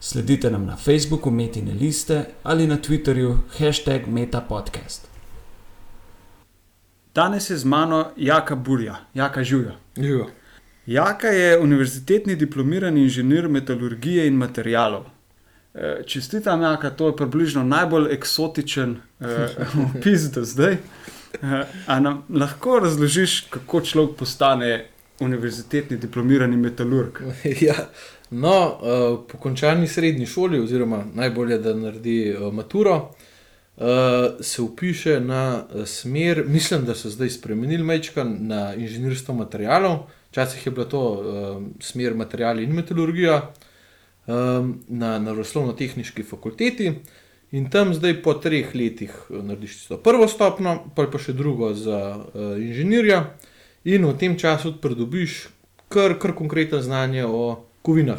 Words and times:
Sledite 0.00 0.50
nam 0.50 0.66
na 0.66 0.76
Facebooku 0.76 1.30
Metine 1.30 1.72
liste 1.74 2.24
ali 2.42 2.66
na 2.66 2.76
Twitterju 2.76 3.38
hashtag 3.58 4.06
MetaPodcast. 4.06 5.08
Danes 7.14 7.50
je 7.50 7.56
z 7.56 7.64
mano 7.64 8.10
Jaka 8.16 8.54
Burja, 8.54 8.96
Jaka 9.14 9.44
Žuja. 9.44 9.72
Živo. 9.96 10.30
Jaka 10.86 11.28
je 11.28 11.58
univerzitetni 11.58 12.36
diplomirani 12.36 13.02
inženir 13.02 13.48
metalurgije 13.48 14.26
in 14.26 14.34
materijalov. 14.34 15.04
E, 15.74 16.02
Čestitam, 16.06 16.62
Jaka, 16.62 16.90
to 16.90 17.06
je 17.06 17.16
približno 17.16 17.64
najbolj 17.64 18.12
eksotičen 18.12 18.96
eh, 19.20 19.26
opis 19.96 20.20
do 20.22 20.44
zdaj. 20.44 20.76
Eh, 21.42 21.64
a 21.86 22.00
nam 22.00 22.22
lahko 22.28 22.78
razložiš, 22.78 23.40
kako 23.50 23.80
človek 23.80 24.16
postane 24.16 24.86
univerzitetni 25.20 25.96
diplomirani 25.96 26.56
metalurg? 26.56 27.22
Ja. 27.60 27.74
No, 28.30 28.56
uh, 28.66 29.20
po 29.30 29.38
končani 29.38 29.88
srednji 29.88 30.26
šoli, 30.26 30.60
oziroma 30.60 31.04
najbolje, 31.14 31.58
da 31.58 31.74
naredi 31.74 32.34
uh, 32.34 32.52
maturo, 32.54 32.96
uh, 33.76 33.84
se 34.40 34.62
upiše 34.62 35.20
na 35.20 35.62
uh, 35.62 35.84
smer, 35.86 36.44
mislim, 36.46 36.84
da 36.84 36.94
so 36.94 37.10
zdaj 37.10 37.30
spremenili 37.30 37.84
mečka 37.84 38.24
na 38.24 38.74
inženirstvo 38.74 39.34
materijalov. 39.34 39.98
Včasih 40.30 40.66
je 40.66 40.72
bila 40.72 40.88
to 40.88 41.02
uh, 41.10 41.62
smer 41.80 42.14
materijali 42.14 42.64
in 42.64 42.72
metalurgija 42.74 43.52
um, 44.26 44.82
na 44.88 45.18
naravoslovno-tehnički 45.18 46.22
fakulteti. 46.22 46.92
In 47.50 47.70
tam 47.70 47.94
zdaj 47.94 48.22
po 48.22 48.34
treh 48.34 48.74
letih 48.74 49.12
narediš 49.30 49.86
to 49.86 49.96
prvo 50.02 50.28
stopno, 50.28 50.80
pa 50.96 51.06
pa 51.12 51.18
še 51.18 51.32
drugo 51.32 51.74
za 51.74 52.16
uh, 52.16 52.58
inženirja, 52.58 53.20
in 53.86 54.04
v 54.04 54.16
tem 54.18 54.34
času 54.38 54.74
pridobiš 54.82 55.46
kar, 55.88 56.18
kar 56.18 56.34
konkretno 56.34 56.80
znanje 56.82 57.24
o 57.26 57.62
kovinah. 57.82 58.18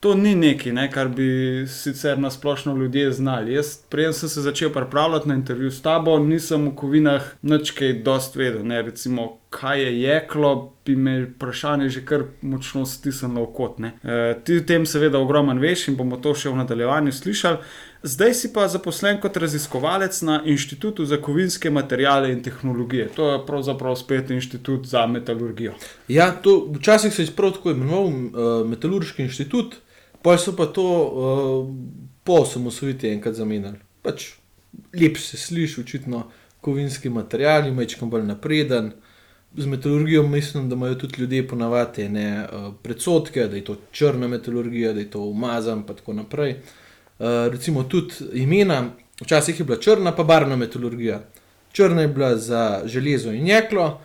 To 0.00 0.14
ni 0.14 0.34
nekaj, 0.34 0.72
ne, 0.72 0.90
kar 0.92 1.08
bi 1.08 1.64
sicer 1.68 2.18
na 2.18 2.30
splošno 2.30 2.76
ljudje 2.76 3.12
znali. 3.12 3.52
Jaz, 3.52 3.76
prej 3.88 4.12
sem 4.12 4.28
se 4.28 4.42
začel 4.44 4.72
pripravljati 4.72 5.28
na 5.28 5.34
intervju 5.34 5.70
s 5.70 5.82
tabo, 5.82 6.18
nisem 6.18 6.68
v 6.68 6.74
kovinah 6.76 7.30
nič 7.42 7.70
kaj 7.72 7.92
dost 8.04 8.36
vedel. 8.36 8.66
Ne. 8.66 8.82
Recimo, 8.82 9.38
kaj 9.50 9.82
je 9.82 10.00
jeklo, 10.02 10.73
bi 10.84 10.96
me 10.96 11.22
vprašanje 11.24 11.88
že 11.88 12.04
kar 12.04 12.22
močno 12.42 12.84
stisnilo 12.86 13.46
v 13.46 13.52
kot. 13.56 13.80
E, 13.80 13.90
ti 14.44 14.56
o 14.56 14.64
tem 14.66 14.86
seveda 14.86 15.18
ogromno 15.18 15.56
veš 15.60 15.88
in 15.88 15.96
bomo 15.96 16.16
to 16.16 16.34
še 16.36 16.52
v 16.52 16.60
nadaljevanju 16.60 17.12
slišali. 17.12 17.58
Zdaj 18.04 18.34
si 18.36 18.52
pa 18.52 18.66
zaposlen 18.68 19.16
kot 19.20 19.36
raziskovalec 19.40 20.18
na 20.28 20.42
Inštitutu 20.44 21.06
za 21.08 21.16
kovinske 21.16 21.70
materijale 21.70 22.32
in 22.32 22.42
tehnologije. 22.44 23.08
To 23.16 23.30
je 23.32 23.38
pravzaprav 23.46 23.96
spet 23.96 24.30
inštitut 24.30 24.84
za 24.86 25.06
metalurgijo. 25.06 25.72
Ja, 26.08 26.28
to, 26.32 26.68
včasih 26.76 27.14
se 27.14 27.24
je 27.24 27.32
prav 27.36 27.56
tako 27.56 27.72
imenoval 27.72 28.04
uh, 28.04 28.68
Metalurški 28.68 29.24
inštitut, 29.24 29.78
pa 30.22 30.36
so 30.36 30.52
pa 30.52 30.66
to 30.66 30.84
uh, 30.84 31.64
po 32.24 32.42
osamosvojitvi 32.44 33.14
enkrat 33.16 33.40
zamenjali. 33.40 33.80
Pač 34.02 34.34
lep 34.92 35.16
se 35.16 35.40
sliši, 35.40 35.80
očitno 35.80 36.26
kovinski 36.60 37.08
materijali, 37.08 37.72
mečkam 37.72 38.10
bolj 38.10 38.28
napreden. 38.28 38.92
Z 39.56 39.66
metalurgijo 39.66 40.22
mislim, 40.22 40.68
da 40.68 40.74
imajo 40.74 40.94
tudi 40.94 41.20
ljudje 41.20 41.48
ponavadi 41.48 42.08
ne, 42.08 42.46
uh, 42.52 42.74
predsotke, 42.82 43.46
da 43.46 43.56
je 43.56 43.64
to 43.64 43.76
črna 43.92 44.28
metalurgija, 44.28 44.92
da 44.92 45.00
je 45.00 45.10
to 45.10 45.20
umazan 45.20 45.78
in 45.78 45.84
tako 45.84 46.12
naprej. 46.12 46.50
Uh, 46.50 47.26
recimo 47.50 47.82
tudi 47.82 48.14
imena, 48.32 48.90
včasih 49.20 49.60
je 49.60 49.64
bila 49.64 49.78
črna, 49.78 50.12
pa 50.16 50.24
barvna 50.24 50.56
metalurgija. 50.56 51.20
Črna 51.72 52.02
je 52.02 52.08
bila 52.08 52.36
za 52.36 52.82
železo 52.84 53.32
in 53.32 53.46
jeklo, 53.46 54.00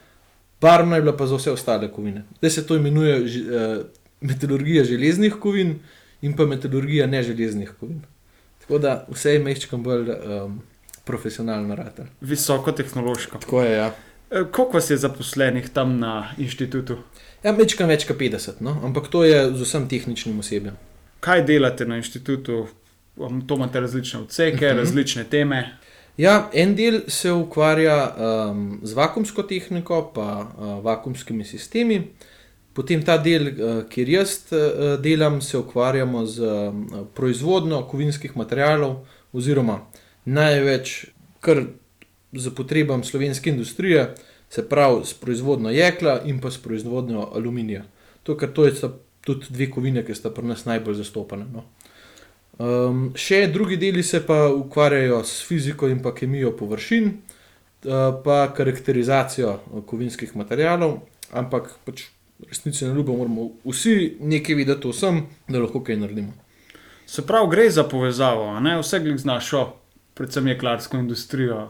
barvna 0.62 0.96
je 0.96 1.02
bila 1.02 1.18
pa 1.18 1.28
za 1.28 1.36
vse 1.36 1.52
ostale 1.52 1.92
kovine. 1.92 2.24
Zdaj 2.38 2.50
se 2.50 2.68
to 2.68 2.76
imenuje 2.76 3.22
uh, 3.22 3.86
metalurgija 4.22 4.84
železnih 4.84 5.34
kovin 5.40 5.80
in 6.22 6.36
pa 6.36 6.46
metalurgija 6.46 7.08
neželeznih 7.08 7.72
kovin. 7.80 8.02
Tako 8.60 8.80
da 8.80 9.06
vse 9.10 9.34
je 9.34 9.40
mehčkam 9.40 9.84
bolj 9.84 10.10
um, 10.10 10.62
profesionalno 11.06 11.76
rata. 11.76 12.06
Visoko 12.22 12.72
tehnološko. 12.72 13.38
Tako 13.38 13.64
je, 13.64 13.72
ja. 13.78 13.96
E, 14.32 14.44
koliko 14.52 14.78
vas 14.78 14.90
je 14.90 14.98
zaposlenih 14.98 15.70
tam 15.70 16.00
na 16.00 16.30
inštitutu? 16.38 16.98
Ja, 17.44 17.54
mečkam 17.56 17.90
več 17.90 18.06
kot 18.08 18.18
50, 18.20 18.62
no? 18.62 18.76
ampak 18.84 19.08
to 19.10 19.24
je 19.24 19.48
z 19.56 19.66
vsem 19.66 19.88
tehničnim 19.90 20.40
osebjem. 20.40 20.78
Kaj 21.20 21.44
delate 21.48 21.86
na 21.86 21.98
inštitutu? 21.98 22.68
To 23.18 23.56
imate 23.56 23.80
različne 23.80 24.20
odseke, 24.20 24.66
uh 24.66 24.72
-huh. 24.72 24.78
različne 24.78 25.24
teme. 25.24 25.78
Ja, 26.18 26.50
en 26.54 26.76
del 26.76 27.02
se 27.08 27.32
ukvarja 27.32 28.16
um, 28.52 28.80
z 28.84 28.94
vakumsko 28.94 29.44
tehniko, 29.44 30.12
pa 30.16 30.52
uh, 30.58 30.84
vakumskimi 30.84 31.46
sistemi. 31.46 32.02
Potem 32.74 33.04
ta 33.06 33.18
del, 33.18 33.48
uh, 33.48 33.84
kjer 33.90 34.10
jaz 34.10 34.34
uh, 34.52 35.00
delam, 35.02 35.42
se 35.42 35.58
ukvarjamo 35.58 36.26
z 36.26 36.40
uh, 36.40 36.74
proizvodnjo 37.16 37.82
kovinskih 37.88 38.38
materijalov, 38.38 39.06
oziroma 39.34 39.80
največ, 40.26 41.06
kar 41.40 41.64
za 42.32 42.52
potrebam 42.52 43.04
slovenske 43.04 43.50
industrije, 43.50 44.16
se 44.50 44.70
pravi 44.70 45.06
s 45.06 45.14
proizvodnjo 45.14 45.70
jekla 45.70 46.22
in 46.26 46.42
pa 46.42 46.52
s 46.52 46.58
proizvodnjo 46.58 47.30
aluminija. 47.36 47.84
To, 48.24 48.38
ker 48.38 48.54
to 48.54 48.66
je 48.66 48.74
tudi 49.22 49.46
dve 49.50 49.70
kovine, 49.72 50.06
ki 50.06 50.16
sta 50.16 50.30
pri 50.34 50.46
nas 50.46 50.66
najbolj 50.66 51.02
zastopane. 51.04 51.46
No. 51.54 51.64
Um, 52.60 53.12
še 53.16 53.46
drugi 53.48 53.78
deli 53.78 54.04
se 54.04 54.20
pa 54.26 54.50
ukvarjajo 54.52 55.22
s 55.24 55.46
fiziko 55.48 55.88
in 55.88 56.02
pa 56.04 56.12
kemijo 56.16 56.52
površin, 56.58 57.06
uh, 57.08 57.92
pa 58.24 58.40
karakterizacijo 58.54 59.84
kovinskih 59.88 60.36
materijalov, 60.36 60.98
ampak 61.32 61.72
pač 61.86 62.10
resnici 62.50 62.86
na 62.86 62.94
ljubo 62.94 63.16
moramo 63.16 63.50
vsi 63.66 64.18
nekaj 64.20 64.56
videti 64.56 64.88
o 64.88 64.92
tem, 64.92 65.22
da 65.48 65.60
lahko 65.60 65.84
kaj 65.84 65.98
naredimo. 66.02 66.34
Se 67.06 67.26
pravi, 67.26 67.50
gre 67.52 67.70
za 67.70 67.84
povezavo, 67.84 68.60
ne? 68.60 68.78
vse 68.80 69.00
glede 69.00 69.18
znaš, 69.18 69.52
predvsem 70.14 70.48
jeklarsko 70.48 70.98
industrijo. 70.98 71.70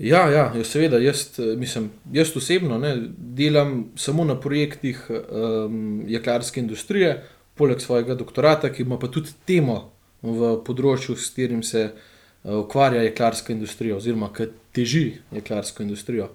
Ja, 0.00 0.30
ja, 0.32 0.64
seveda, 0.64 0.96
jaz, 0.98 1.26
mislim, 1.60 1.90
jaz 2.12 2.30
osebno 2.36 2.78
ne, 2.78 2.94
delam 3.18 3.90
samo 3.96 4.24
na 4.24 4.38
projektih 4.40 5.02
um, 5.10 6.04
jeklarske 6.08 6.60
industrije, 6.60 7.18
poleg 7.54 7.80
svojega 7.80 8.14
doktorata, 8.16 8.70
ki 8.72 8.82
ima 8.82 8.96
pa 8.98 9.10
tudi 9.12 9.34
temo 9.44 9.90
v 10.22 10.54
področju, 10.64 11.18
s 11.20 11.28
katerim 11.34 11.60
se 11.62 11.82
uh, 11.90 12.62
ukvarja 12.62 13.02
jeklarska 13.04 13.52
industrija, 13.52 13.98
oziroma 14.00 14.30
ki 14.32 14.46
teži 14.72 15.02
jeklarsko 15.36 15.84
industrijo. 15.84 16.30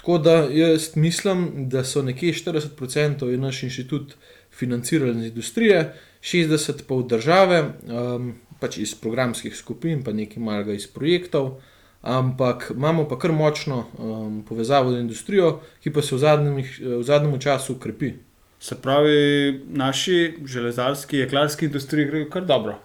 Tako 0.00 0.16
da 0.18 0.36
jaz 0.48 0.94
mislim, 0.96 1.68
da 1.68 1.84
so 1.84 2.00
nekje 2.02 2.32
40% 2.38 3.28
je 3.28 3.42
naš 3.42 3.62
inštitut 3.68 4.14
financiran 4.56 5.20
iz 5.20 5.28
industrije, 5.34 5.82
60% 6.22 6.88
pa 6.88 6.96
od 6.96 7.12
države, 7.12 7.60
um, 7.92 8.32
pač 8.60 8.80
iz 8.80 8.94
programskih 8.96 9.52
skupin, 9.56 10.00
pa 10.00 10.16
nekaj 10.16 10.40
malega 10.40 10.72
iz 10.72 10.88
projektov. 10.88 11.58
Ampak 12.02 12.72
imamo 12.74 13.06
pa 13.08 13.18
kar 13.18 13.32
močno 13.32 13.84
um, 13.98 14.42
povezavo 14.48 14.90
z 14.90 15.00
industrijo, 15.00 15.60
ki 15.82 15.92
pa 15.92 16.02
se 16.02 16.16
v 16.16 16.18
zadnjem, 16.18 16.56
v 16.98 17.02
zadnjem 17.06 17.38
času 17.40 17.76
ukrepi. 17.76 18.12
Se 18.60 18.74
pravi, 18.74 19.60
naši 19.70 20.34
železarski, 20.46 21.18
jeklarski 21.18 21.66
industriji 21.66 22.06
gre 22.06 22.24
kar 22.30 22.46
dobro. 22.46 22.78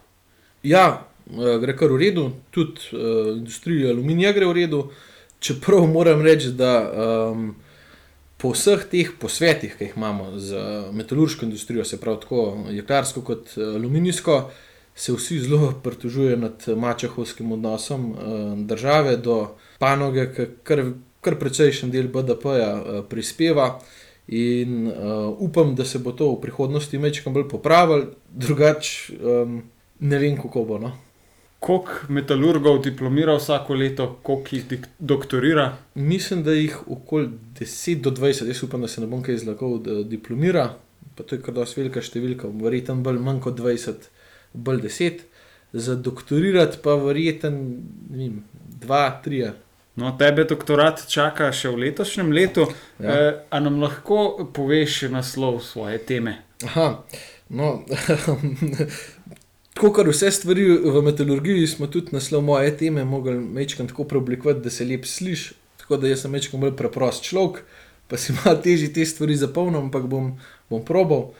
Ja, 0.63 1.07
gre 1.61 1.75
kar 1.77 1.91
v 1.93 1.97
redu, 2.01 2.31
tudi 2.51 2.93
uh, 2.93 3.33
industrija 3.37 3.89
aluminija 3.89 4.33
gre 4.37 4.45
v 4.45 4.57
redu. 4.61 4.83
Čeprav 5.39 5.85
moram 5.89 6.21
reči, 6.25 6.53
da 6.57 6.71
um, 6.85 7.55
po 8.37 8.53
vseh 8.53 8.85
teh 8.89 9.09
posvetih, 9.19 9.73
ki 9.77 9.89
jih 9.89 9.97
imamo 9.97 10.37
z 10.37 10.61
metalurško 10.93 11.45
industrijo, 11.45 11.85
se 11.85 11.97
pravi 12.01 12.21
tako 12.21 12.69
jeklarsko 12.69 13.21
kot 13.21 13.57
aluminijsko, 13.57 14.39
se 14.97 15.13
vsi 15.13 15.39
zelo 15.39 15.73
pritožujejo 15.83 16.37
nad 16.37 16.63
mačehovskim 16.77 17.51
odnosom 17.51 18.11
uh, 18.11 18.17
države 18.59 19.17
do 19.17 19.47
panoge, 19.79 20.25
ki 20.33 20.45
kar, 20.63 20.81
kar 21.21 21.37
precejšen 21.39 21.91
del 21.93 22.09
BDP-ja 22.09 22.71
uh, 22.75 23.05
prispeva. 23.09 23.77
In 24.27 24.87
uh, 24.87 24.93
upam, 25.39 25.75
da 25.75 25.85
se 25.85 25.99
bo 25.99 26.11
to 26.11 26.31
v 26.33 26.41
prihodnosti 26.41 26.97
mečkam 26.97 27.33
bolj 27.33 27.45
popravilo, 27.49 28.09
drugače. 28.33 29.13
Um, 29.21 29.61
ne 29.99 30.17
vem, 30.19 30.41
kako 30.41 30.65
bo. 30.65 30.79
No. 30.81 30.91
Koliko 31.59 32.09
metalurgov 32.09 32.81
diplomira 32.83 33.37
vsako 33.37 33.77
leto, 33.77 34.09
koliko 34.23 34.55
jih 34.55 34.89
doktorira? 34.99 35.77
Mislim, 35.95 36.43
da 36.43 36.57
jih 36.57 36.75
okoli 36.87 37.29
10 37.59 38.01
do 38.01 38.11
20, 38.11 38.47
jaz 38.47 38.63
upam, 38.63 38.81
da 38.81 38.87
se 38.87 39.01
ne 39.01 39.07
bom 39.07 39.23
kaj 39.23 39.35
izlagal, 39.35 39.79
diplomira. 40.09 40.73
Pa 41.15 41.23
to 41.23 41.35
je 41.35 41.41
kar 41.41 41.53
dosti 41.53 41.81
velika 41.81 42.01
številka, 42.01 42.49
verjetno 42.61 42.99
bolj 43.05 43.21
manj 43.21 43.41
kot 43.45 43.57
20, 43.57 44.09
bolj 44.53 44.81
10. 44.87 45.23
Za 45.73 45.95
doktorirati 45.95 46.77
pa 46.83 46.95
verjetno 46.95 47.51
2, 47.51 49.11
3. 49.25 49.51
No, 49.97 50.11
tebe 50.17 50.45
doktorat 50.45 51.07
čaka 51.09 51.49
še 51.49 51.71
v 51.73 51.87
letošnjem 51.87 52.29
letu. 52.29 52.67
Ja. 53.01 53.09
Ja. 53.09 53.31
A 53.49 53.61
nam 53.63 53.79
lahko 53.81 54.45
poveš 54.53 55.07
naslov 55.09 55.63
svoje 55.65 55.97
teme? 55.97 56.37
Aha, 56.65 57.01
no, 57.49 57.81
tako 59.73 59.91
kot 59.93 60.09
vse 60.09 60.29
stvari 60.33 60.67
v 60.85 61.01
metalurgiji, 61.05 61.65
smo 61.69 61.89
tudi 61.89 62.13
naslov 62.13 62.45
moje 62.45 62.75
teme 62.77 63.05
mogli 63.05 63.37
mečkam 63.41 63.89
tako 63.89 64.05
preoblikovati, 64.09 64.61
da 64.61 64.73
se 64.73 64.85
lep 64.85 65.05
sliši. 65.05 65.57
Tako 65.81 65.97
da 65.97 66.09
jaz 66.11 66.25
sem 66.25 66.33
mečkam 66.33 66.61
bolj 66.61 66.75
preprost 66.77 67.25
človek, 67.25 67.63
pa 68.11 68.17
si 68.21 68.33
malo 68.37 68.57
težje 68.61 68.89
te 68.93 69.05
stvari 69.05 69.37
zapolnim, 69.39 69.87
ampak 69.87 70.05
bom, 70.11 70.33
bom 70.69 70.85
probal. 70.85 71.31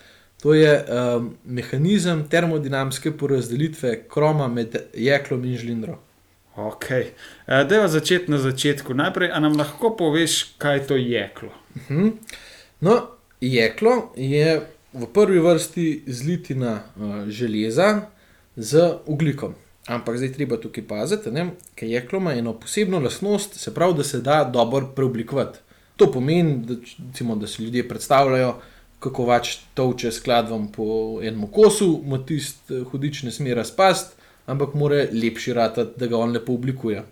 To 0.42 0.54
je 0.54 0.86
um, 0.86 1.31
mehanizem 1.45 2.28
termodinamske 2.30 3.12
porazdelitve 3.18 4.04
kroma 4.10 4.48
med 4.48 4.75
jeklom 4.94 5.45
in 5.45 5.57
žlindrom. 5.57 5.98
Ok. 6.57 6.86
Deva 7.69 7.88
začeti 7.88 8.31
na 8.31 8.38
začetku. 8.42 8.94
Najprej, 8.94 9.31
a 9.34 9.39
nam 9.39 9.57
lahko 9.57 9.95
poveš, 9.98 10.44
kaj 10.57 10.78
je 10.78 10.88
to 10.88 10.95
jeklo? 10.95 11.50
Mhm. 11.75 12.10
No, 12.80 13.01
jeklo 13.42 14.12
je 14.16 14.62
v 14.94 15.07
prvi 15.13 15.39
vrsti 15.39 16.04
zlitina 16.07 16.80
uh, 16.95 17.30
železa 17.30 18.01
z 18.56 18.94
ugljikom. 19.06 19.54
Ampak 19.88 20.18
zdaj 20.18 20.33
treba 20.33 20.57
tukaj 20.57 20.83
paziti, 20.88 21.31
ker 21.75 21.90
jeklo 21.90 22.19
ima 22.19 22.33
eno 22.33 22.54
posebno 22.54 23.00
lastnost, 23.00 23.56
se 23.56 23.74
pravi, 23.74 23.94
da 23.94 24.04
se 24.04 24.22
da 24.22 24.44
dobro 24.44 24.88
preoblikovati. 24.95 25.60
To 25.95 26.12
pomeni, 26.12 26.57
da, 26.66 26.75
recimo, 27.07 27.36
da 27.36 27.48
si 27.48 27.63
ljudje 27.63 27.88
predstavljajo, 27.88 28.56
kako 28.99 29.25
vač 29.25 29.57
toče 29.73 30.11
skladvam 30.11 30.71
po 30.71 31.19
enem 31.21 31.47
kosu, 31.53 32.01
mu 32.05 32.17
tisti 32.25 32.81
hudič 32.91 33.23
ne 33.23 33.31
sme 33.31 33.53
razpasti, 33.53 34.15
ampak 34.47 34.73
mora 34.73 35.03
lepši 35.11 35.53
ratati, 35.53 35.99
da 35.99 36.07
ga 36.07 36.17
on 36.17 36.33
lepo 36.33 36.53
oblikuje. 36.53 37.03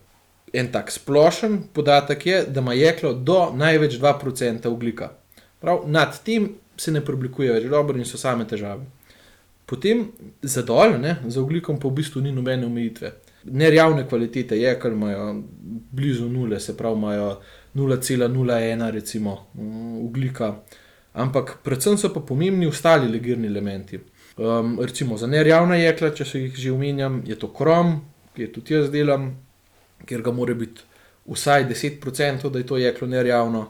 En 0.53 0.71
tak 0.71 0.91
splošen 0.91 1.59
podatek 1.73 2.25
je, 2.25 2.43
da 2.47 2.61
ima 2.61 2.73
jeklo 2.73 3.13
do 3.13 3.51
največ 3.53 3.99
2% 3.99 4.67
ugljika. 4.67 5.11
Prav 5.59 5.83
nad 5.85 6.23
tem 6.23 6.49
se 6.77 6.91
ne 6.91 7.01
preoblikuje 7.05 7.53
več 7.53 7.67
dobro 7.69 7.97
in 7.99 8.05
so 8.05 8.17
same 8.17 8.47
težave. 8.47 8.85
Potem 9.65 10.05
za 10.41 10.61
dol, 10.61 10.99
ne, 11.01 11.17
za 11.27 11.41
ugljikom 11.41 11.79
pa 11.81 11.89
v 11.89 11.97
bistvu 11.99 12.21
ni 12.21 12.31
nobene 12.31 12.65
omejitve. 12.65 13.11
Nerjavne 13.45 14.05
kvalitete 14.09 14.57
jekel 14.57 14.93
imajo 14.93 15.43
blizu 15.91 16.29
nule, 16.29 16.59
se 16.59 16.77
pravi, 16.77 16.97
imajo 16.97 17.29
0,01 17.75 18.91
recimo 18.91 19.47
mm, 19.53 19.97
ugljika, 20.05 20.55
ampak 21.15 21.57
predvsem 21.63 21.97
so 21.97 22.11
pa 22.13 22.19
pomembni 22.19 22.67
ostali 22.67 23.07
legirni 23.11 23.47
elementi. 23.47 23.99
Um, 24.37 24.79
recimo 24.81 25.17
za 25.17 25.27
nerjavna 25.27 25.77
jekla, 25.79 26.11
če 26.11 26.25
se 26.25 26.41
jih 26.41 26.55
že 26.59 26.71
omenjam, 26.75 27.21
je 27.25 27.37
to 27.39 27.47
krom, 27.55 28.01
ki 28.35 28.47
je 28.47 28.51
tudi 28.51 28.75
jaz 28.75 28.89
delam, 28.91 29.29
ker 30.05 30.21
ga 30.21 30.33
mora 30.35 30.53
biti 30.53 30.83
vsaj 31.31 31.69
10%, 31.69 32.49
da 32.51 32.59
je 32.59 32.67
to 32.67 32.77
jeklo 32.77 33.07
nerjavno, 33.07 33.69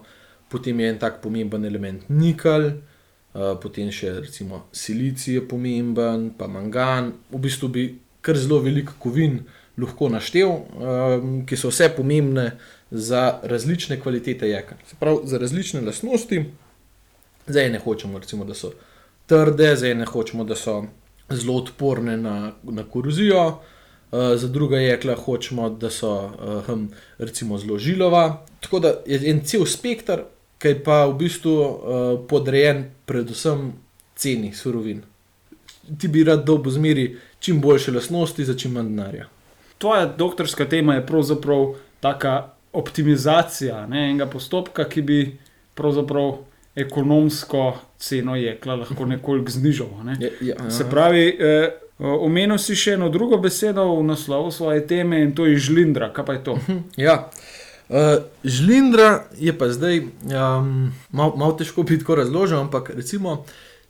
potem 0.50 0.80
je 0.80 0.90
en 0.90 0.98
tak 1.00 1.22
pomemben 1.22 1.66
element 1.66 2.10
nikel, 2.10 2.72
uh, 2.72 3.54
potem 3.62 3.94
še 3.94 4.16
recimo 4.26 4.66
silicij 4.74 5.38
je 5.38 5.46
pomemben, 5.46 6.32
pa 6.38 6.50
mangan, 6.50 7.14
v 7.30 7.46
bistvu 7.46 7.70
bi 7.70 7.86
kar 8.26 8.38
zelo 8.42 8.58
veliko 8.66 8.98
kovin 9.00 9.44
lahko 9.78 10.10
naštel, 10.10 10.50
um, 10.50 11.40
ki 11.46 11.58
so 11.60 11.70
vse 11.70 11.92
pomembne 11.94 12.56
za 12.90 13.40
različne 13.44 14.00
kvalitete 14.02 14.50
jekla. 14.50 14.82
Se 14.90 14.98
pravi, 14.98 15.28
za 15.30 15.38
različne 15.38 15.86
lastnosti, 15.86 16.42
zdaj 17.48 17.70
ne 17.70 17.80
hočemo, 17.80 18.20
recimo, 18.20 18.46
da 18.46 18.54
so 18.54 18.72
trde, 19.26 19.76
zdaj 19.76 19.96
ne 19.96 20.06
hočemo, 20.06 20.44
da 20.44 20.56
so 20.56 20.84
zelo 21.30 21.56
odporne 21.56 22.18
na, 22.18 22.52
na 22.64 22.84
korozijo. 22.84 23.48
Uh, 24.12 24.36
za 24.36 24.48
druga 24.48 24.80
jekla 24.80 25.16
hočemo, 25.16 25.70
da 25.70 25.90
so 25.90 26.14
uh, 26.14 26.80
recimo 27.18 27.58
zelo 27.58 27.78
žilova. 27.78 28.46
Tako 28.60 28.80
da 28.80 28.94
je 29.06 29.20
en 29.30 29.42
cel 29.46 29.66
spektr, 29.66 30.22
ki 30.58 30.68
je 30.68 30.84
pa 30.84 31.06
v 31.06 31.18
bistvu 31.20 31.56
uh, 31.60 31.80
podrejen 32.30 32.86
predvsem 33.06 33.74
ceni 34.16 34.54
surovin. 34.54 35.02
Ti 36.00 36.08
bi 36.08 36.24
rad 36.24 36.46
dobil 36.46 36.72
zmeri 36.72 37.18
čim 37.40 37.62
boljše 37.62 37.92
lastnosti 37.92 38.46
za 38.46 38.54
čim 38.58 38.72
manj 38.72 38.90
denarja. 38.90 39.28
Tvoja 39.78 40.06
doktorska 40.06 40.66
tema 40.66 40.96
je 40.96 41.06
pravzaprav 41.06 41.76
taka 42.00 42.50
optimizacija 42.74 43.88
ne, 43.88 44.10
enega 44.10 44.26
postopka, 44.26 44.90
ki 44.90 45.02
bi 45.02 45.20
pravzaprav 45.74 46.38
ekonomsko 46.76 47.78
ceno 47.98 48.36
jekla 48.36 48.76
lahko 48.76 49.06
nekoliko 49.14 49.52
znižal. 49.52 49.88
Ne. 50.04 50.18
Ja, 50.20 50.30
ja, 50.42 50.72
Se 50.72 50.90
pravi, 50.90 51.28
eh, 51.40 51.70
omenil 52.00 52.58
si 52.58 52.76
še 52.76 52.98
eno 53.00 53.10
drugo 53.10 53.38
besedo 53.38 53.88
v 53.96 54.04
naslovu 54.04 54.52
svoje 54.52 54.88
teme 54.88 55.22
in 55.24 55.36
to 55.36 55.46
je 55.46 55.58
žlindra. 55.58 56.12
Kaj 56.14 56.26
pa 56.26 56.40
je 56.40 56.44
to? 56.44 56.60
Ja. 57.08 57.30
Uh, 57.86 58.18
žlindra 58.42 59.28
je 59.38 59.54
pa 59.54 59.68
zdaj 59.70 60.00
um, 60.02 60.90
malo 61.14 61.36
mal 61.38 61.52
težko 61.54 61.84
biti 61.86 62.02
tako 62.02 62.16
razložen, 62.18 62.66
ampak 62.66 62.90
recimo 62.98 63.44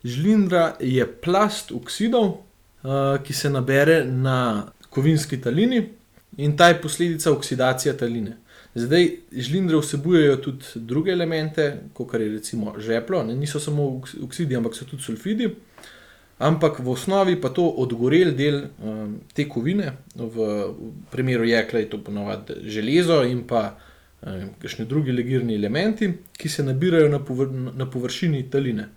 žlindra 0.04 0.74
je 0.84 1.06
plast 1.08 1.72
oksidov, 1.72 2.26
uh, 2.84 3.16
ki 3.24 3.32
se 3.32 3.48
nabere 3.48 4.02
na 4.04 4.68
kovinski 4.92 5.40
talini 5.40 5.80
in 6.36 6.56
ta 6.56 6.68
je 6.68 6.76
posledica 6.82 7.32
oksidacije 7.32 7.96
taline. 7.96 8.36
Zdaj 8.76 9.06
žlindre 9.32 9.78
vsebujejo 9.80 10.36
tudi 10.36 10.64
druge 10.74 11.12
elemente, 11.12 11.78
kot 11.96 12.14
je 12.14 12.28
recimo 12.28 12.74
žeplo, 12.78 13.22
ne, 13.24 13.36
niso 13.36 13.60
samo 13.60 14.02
oksidi, 14.22 14.56
ampak 14.56 14.76
so 14.76 14.84
tudi 14.84 15.02
sulfidi. 15.02 15.48
Ampak 16.38 16.82
v 16.84 16.90
osnovi 16.92 17.38
pa 17.40 17.48
to 17.48 17.64
odgorel 17.64 18.34
del 18.36 18.66
um, 18.84 19.14
te 19.32 19.46
kovine, 19.48 19.94
v, 20.14 20.26
v 20.28 20.90
primeru 21.10 21.48
jekla 21.48 21.80
je 21.80 21.88
to 21.94 22.02
ponovadi 22.04 22.58
železo 22.68 23.22
in 23.24 23.46
pa 23.48 23.70
um, 23.72 24.50
kakšni 24.60 24.84
drugi 24.84 25.16
legirni 25.16 25.56
elementi, 25.56 26.10
ki 26.36 26.48
se 26.52 26.64
nabirajo 26.64 27.08
na, 27.08 27.22
povr 27.24 27.48
na 27.72 27.88
površini 27.88 28.44
taline. 28.52 28.90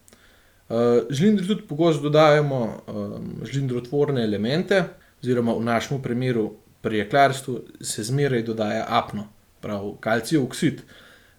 Uh, 0.67 1.07
žlindri 1.09 1.47
tudi 1.47 1.63
pogosto 1.63 2.09
dodajamo 2.09 2.59
um, 2.67 3.31
žlindrotvorne 3.47 4.27
elemente, 4.27 4.83
oziroma 5.23 5.55
v 5.55 5.63
našem 5.71 6.03
primeru 6.03 6.49
pri 6.83 7.05
jeklarstvu 7.05 7.61
se 7.81 8.03
zmeraj 8.03 8.43
dodaja 8.43 8.83
apno, 8.89 9.29
pravi 9.61 9.93
kalcijev 9.99 10.43
oksid. 10.43 10.81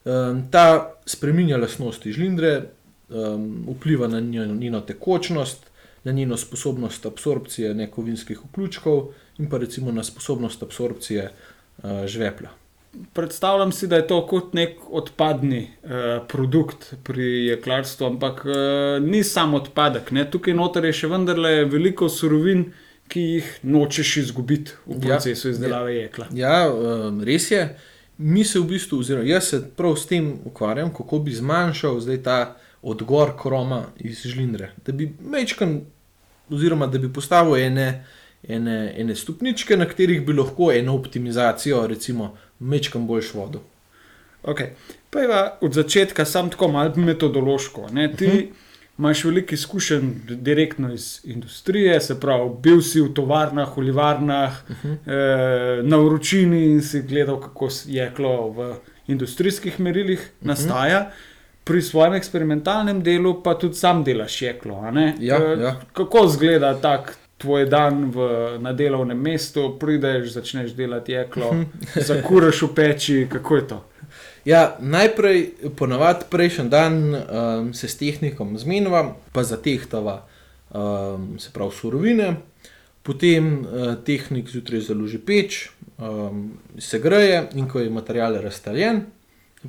Um, 0.05 0.45
ta 0.51 0.95
spremenja 1.07 1.59
lastnosti 1.61 2.13
žlindre, 2.13 2.63
um, 3.09 3.67
vpliva 3.77 4.09
na 4.09 4.21
njeno, 4.21 4.55
njeno 4.55 4.81
tekočnost, 4.81 5.67
na 6.05 6.13
njeno 6.13 6.37
sposobnost 6.37 7.07
absorpcije 7.07 7.75
nekovinskih 7.75 8.41
vključkov 8.45 9.11
in 9.39 9.51
pa 9.51 9.59
recimo 9.59 9.93
na 9.93 10.05
sposobnost 10.05 10.63
absorpcije 10.63 11.31
uh, 11.31 12.07
žvepla. 12.07 12.49
Predstavljam 13.13 13.73
si, 13.73 13.87
da 13.87 13.97
je 13.97 14.07
to 14.07 14.27
kot 14.27 14.55
nek 14.55 14.79
odpadni 14.91 15.61
uh, 15.83 15.91
produkt 16.29 16.95
pri 17.05 17.47
jeklarstvu, 17.47 18.07
ampak 18.07 18.45
uh, 18.45 18.53
ni 19.05 19.23
samo 19.25 19.57
odpadek. 19.57 20.11
Ne? 20.11 20.25
Tukaj 20.31 20.55
noter 20.55 20.89
je 20.89 20.97
še 21.03 21.11
vendarle 21.13 21.65
veliko 21.71 22.09
surovin, 22.09 22.71
ki 23.11 23.21
jih 23.21 23.55
nočeš 23.63 24.17
izgubiti 24.25 24.75
v 24.87 25.01
procesu 25.03 25.49
ja, 25.49 25.53
izdelave 25.53 25.95
jekla. 25.95 26.27
Ja, 26.35 26.57
um, 26.71 27.23
res 27.27 27.51
je. 27.51 27.63
Mi 28.21 28.45
se 28.45 28.61
v 28.61 28.67
bistvu, 28.69 28.99
oziroma 29.01 29.25
jaz 29.25 29.49
se 29.49 29.63
prav 29.77 29.95
s 29.97 30.07
tem 30.07 30.35
ukvarjam, 30.45 30.93
kako 30.93 31.19
bi 31.25 31.33
zmanjšal 31.33 32.01
zdaj 32.05 32.23
ta 32.23 32.37
odgor 32.83 33.33
kroma 33.41 33.87
iz 33.97 34.21
žlindre. 34.29 34.75
Da 34.87 34.93
bi 34.93 35.09
mečkan, 35.25 35.81
oziroma 36.51 36.87
da 36.87 37.01
bi 37.01 37.09
postavil 37.13 37.57
ene, 37.57 38.05
ene, 38.49 38.95
ene 38.97 39.17
stopničke, 39.17 39.77
na 39.77 39.89
katerih 39.89 40.21
bi 40.27 40.37
lahko 40.37 40.69
eno 40.73 40.95
optimizacijo, 41.01 41.87
recimo, 41.87 42.35
mečkan 42.59 43.07
boljš 43.07 43.35
vodo. 43.35 43.63
Okay. 44.43 44.77
Pa 45.11 45.21
je 45.21 45.29
od 45.61 45.73
začetka 45.75 46.25
sam 46.25 46.51
tako 46.51 46.69
malo 46.69 46.93
metodološko. 46.97 47.89
Ne? 47.93 48.13
Ti 48.17 48.27
uh 48.27 48.33
-huh. 48.33 48.47
Imaš 49.01 49.25
veliko 49.25 49.55
izkušenj 49.55 50.11
direktno 50.29 50.93
iz 50.93 51.21
industrije, 51.25 52.01
se 52.01 52.21
pravi, 52.21 52.51
bil 52.63 52.83
si 52.85 53.01
v 53.01 53.15
tovarnah, 53.17 53.77
v 53.77 53.81
livarnah, 53.81 54.59
uh 54.69 54.77
-huh. 54.85 54.97
eh, 55.07 55.83
na 55.83 55.97
vročini 55.97 56.65
in 56.67 56.83
si 56.83 57.03
gledal, 57.03 57.41
kako 57.41 57.69
jeklo 57.87 58.51
v 58.51 58.75
industrijskih 59.07 59.81
merilih 59.81 60.19
uh 60.19 60.25
-huh. 60.25 60.47
nastaja 60.47 61.11
pri 61.65 61.83
svojem 61.83 62.15
eksperimentalnem 62.15 63.03
delu 63.03 63.43
pa 63.43 63.55
tudi 63.55 63.75
sam 63.75 64.05
delaš 64.05 64.43
jeklo. 64.43 64.93
Ja, 65.21 65.39
ja. 65.39 65.81
Kako 65.93 66.25
izgleda 66.27 66.75
tak 66.81 67.17
tvoj 67.39 67.67
dan 67.67 68.11
v, 68.11 68.29
na 68.59 68.73
delovnem 68.73 69.19
mestu, 69.19 69.77
prideš, 69.81 70.33
začneš 70.33 70.73
delati 70.73 71.13
jeklo, 71.13 71.57
zakuraš 72.09 72.63
v 72.63 72.75
peči, 72.75 73.27
kako 73.33 73.57
je 73.57 73.69
to? 73.69 73.85
Ja, 74.45 74.77
najprej, 74.81 75.51
ponovadi 75.77 76.25
prejšnji 76.31 76.69
dan 76.69 77.15
um, 77.15 77.75
se 77.75 77.89
s 77.89 77.99
tehnikom 78.01 78.59
zmenjava, 78.59 79.17
pa 79.33 79.45
zatehtava 79.45 80.23
um, 80.71 81.39
se 81.39 81.51
pravi 81.53 81.77
surovine, 81.77 82.37
potem 83.03 83.53
uh, 83.61 83.95
tehnik 84.05 84.49
zjutraj 84.49 84.81
založi 84.81 85.19
peč, 85.19 85.69
um, 85.99 86.53
se 86.79 86.99
greje 86.99 87.49
in 87.55 87.69
ko 87.69 87.85
je 87.85 87.91
material 87.91 88.41
razstaljen, 88.41 89.05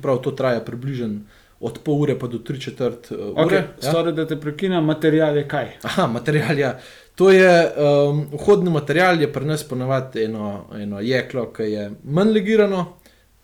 prav 0.00 0.22
to 0.24 0.30
traja 0.30 0.64
približno 0.64 1.20
od 1.62 1.78
pol 1.84 2.00
ure 2.02 2.16
pa 2.18 2.26
do 2.26 2.38
tri 2.38 2.60
četrt 2.60 3.12
uh, 3.12 3.18
ure. 3.18 3.44
Okay, 3.44 3.60
ja? 3.82 3.90
Stvari, 3.90 4.12
da 4.12 4.26
te 4.26 4.40
prekinem, 4.40 4.84
material 4.84 5.36
je 5.36 5.44
kaj? 5.48 5.68
Aha, 5.82 6.06
material 6.06 6.58
je. 6.58 6.60
Ja. 6.64 6.78
To 7.14 7.30
je 7.30 7.52
um, 7.76 8.24
vhodni 8.32 8.70
material, 8.70 9.20
je 9.20 9.28
pri 9.32 9.44
nas 9.46 9.62
ponovadi 9.68 10.24
eno, 10.24 10.64
eno 10.74 11.00
jeklo, 11.00 11.50
ki 11.52 11.62
je 11.62 11.90
manj 12.04 12.32
legirano, 12.32 12.86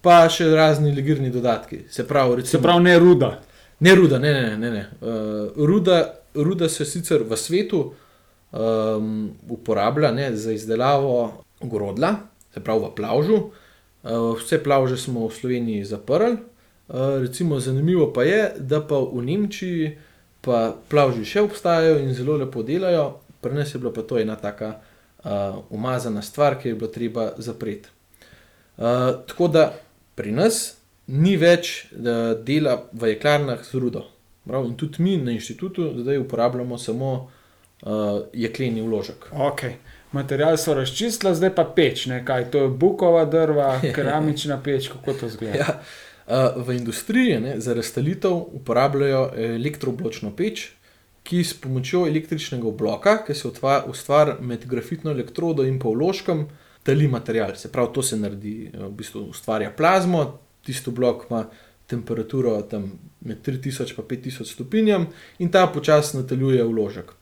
pa 0.02 0.22
še 0.30 0.48
razni 0.54 0.92
legirni 0.94 1.30
dodatki. 1.30 1.84
Se 1.90 2.06
pravi, 2.06 2.40
recimo, 2.40 2.50
Se 2.50 2.62
pravi, 2.62 2.84
ne 2.84 2.98
ruda. 2.98 3.30
Ne 3.80 3.94
ruda, 3.94 4.18
ne, 4.18 4.32
ne, 4.32 4.56
ne. 4.56 4.70
ne. 4.70 4.84
Uh, 5.00 5.66
ruda, 5.66 6.14
ruda 6.34 6.68
se 6.68 6.84
sicer 6.84 7.22
v 7.22 7.36
svetu 7.36 7.82
um, 8.50 9.30
uporablja 9.48 10.10
ne, 10.12 10.36
za 10.36 10.52
izdelavo 10.52 11.44
grodla, 11.60 12.14
se 12.54 12.60
pravi 12.64 12.84
v 12.84 12.94
plavžu. 12.96 13.40
Uh, 14.02 14.34
vse 14.38 14.62
plavže 14.62 14.96
smo 14.96 15.28
v 15.28 15.34
Sloveniji 15.34 15.84
zaprli. 15.84 16.36
Uh, 16.88 17.18
recimo 17.20 17.60
zanimivo 17.60 18.12
pa 18.12 18.22
je, 18.22 18.52
da 18.58 18.80
pa 18.80 18.98
v 18.98 19.22
Nemčiji 19.22 19.96
pa 20.40 20.72
plavži 20.88 21.26
še 21.26 21.42
obstajajo 21.44 21.98
in 22.00 22.14
zelo 22.14 22.38
lepo 22.38 22.62
delajo, 22.62 23.18
pri 23.42 23.58
nas 23.58 23.74
je 23.74 23.80
bila 23.82 23.92
pa 23.92 24.02
to 24.06 24.18
ena 24.18 24.38
taka 24.38 24.78
uh, 24.78 25.58
umazana 25.70 26.22
stvar, 26.22 26.56
ki 26.58 26.72
je 26.72 26.78
bilo 26.78 26.88
treba 26.88 27.32
zapreti. 27.36 27.90
Uh, 28.78 29.20
tako 29.26 29.48
da 29.52 29.66
pri 30.18 30.34
nas 30.34 30.74
ni 31.06 31.36
več 31.38 31.88
uh, 31.94 32.34
dela 32.44 32.82
v 32.92 33.14
jeklarnah 33.14 33.62
z 33.64 33.80
rudo. 33.80 34.04
Prav, 34.48 34.66
in 34.66 34.74
tudi 34.80 35.02
mi 35.04 35.16
na 35.20 35.34
inštitutu 35.36 35.92
zdaj 36.00 36.18
uporabljamo 36.24 36.78
samo 36.78 37.12
uh, 37.18 38.20
jekleni 38.32 38.82
vložek. 38.82 39.28
Okay. 39.32 39.78
Material 40.12 40.56
so 40.56 40.74
razčistili, 40.74 41.34
zdaj 41.36 41.52
pa 41.54 41.66
peč, 41.76 42.06
ne? 42.08 42.22
kaj 42.24 42.50
to 42.50 42.64
je 42.64 42.68
bukova 42.68 43.24
drva, 43.28 43.74
keramična 43.96 44.60
peč, 44.64 44.88
kako 44.88 45.14
to 45.20 45.28
zgleda. 45.28 45.58
Ja, 45.58 45.76
uh, 45.76 46.66
v 46.66 46.78
industriji 46.80 47.40
ne, 47.44 47.58
za 47.60 47.76
razstalitev 47.76 48.40
uporabljajo 48.60 49.30
elektrobločno 49.36 50.32
peč, 50.36 50.70
ki 51.28 51.42
s 51.44 51.52
pomočjo 51.60 52.06
električnega 52.08 52.70
bloka, 52.72 53.18
ki 53.26 53.34
se 53.36 53.50
ustvari 53.86 54.38
med 54.40 54.64
grafitno 54.66 55.12
elektrodo 55.12 55.66
in 55.68 55.76
vložkom, 55.82 56.46
tali 56.88 57.08
material. 57.08 57.52
Se 57.56 57.68
pravi, 57.72 57.92
to 57.94 58.02
se 58.02 58.16
naredi, 58.16 58.70
v 58.72 58.88
bistvu 58.96 59.26
ustvarja 59.28 59.70
plazmo, 59.76 60.22
tisto 60.64 60.90
blok 60.90 61.26
ima 61.28 61.42
temperaturo 61.86 62.54
tam 62.62 62.92
med 63.20 63.42
3000 63.44 63.92
in 63.92 64.04
5000 64.08 64.52
stopinjami 64.52 65.06
in 65.38 65.50
ta 65.52 65.66
počasi 65.66 66.16
nadaljuje 66.16 66.64
vložek. 66.64 67.12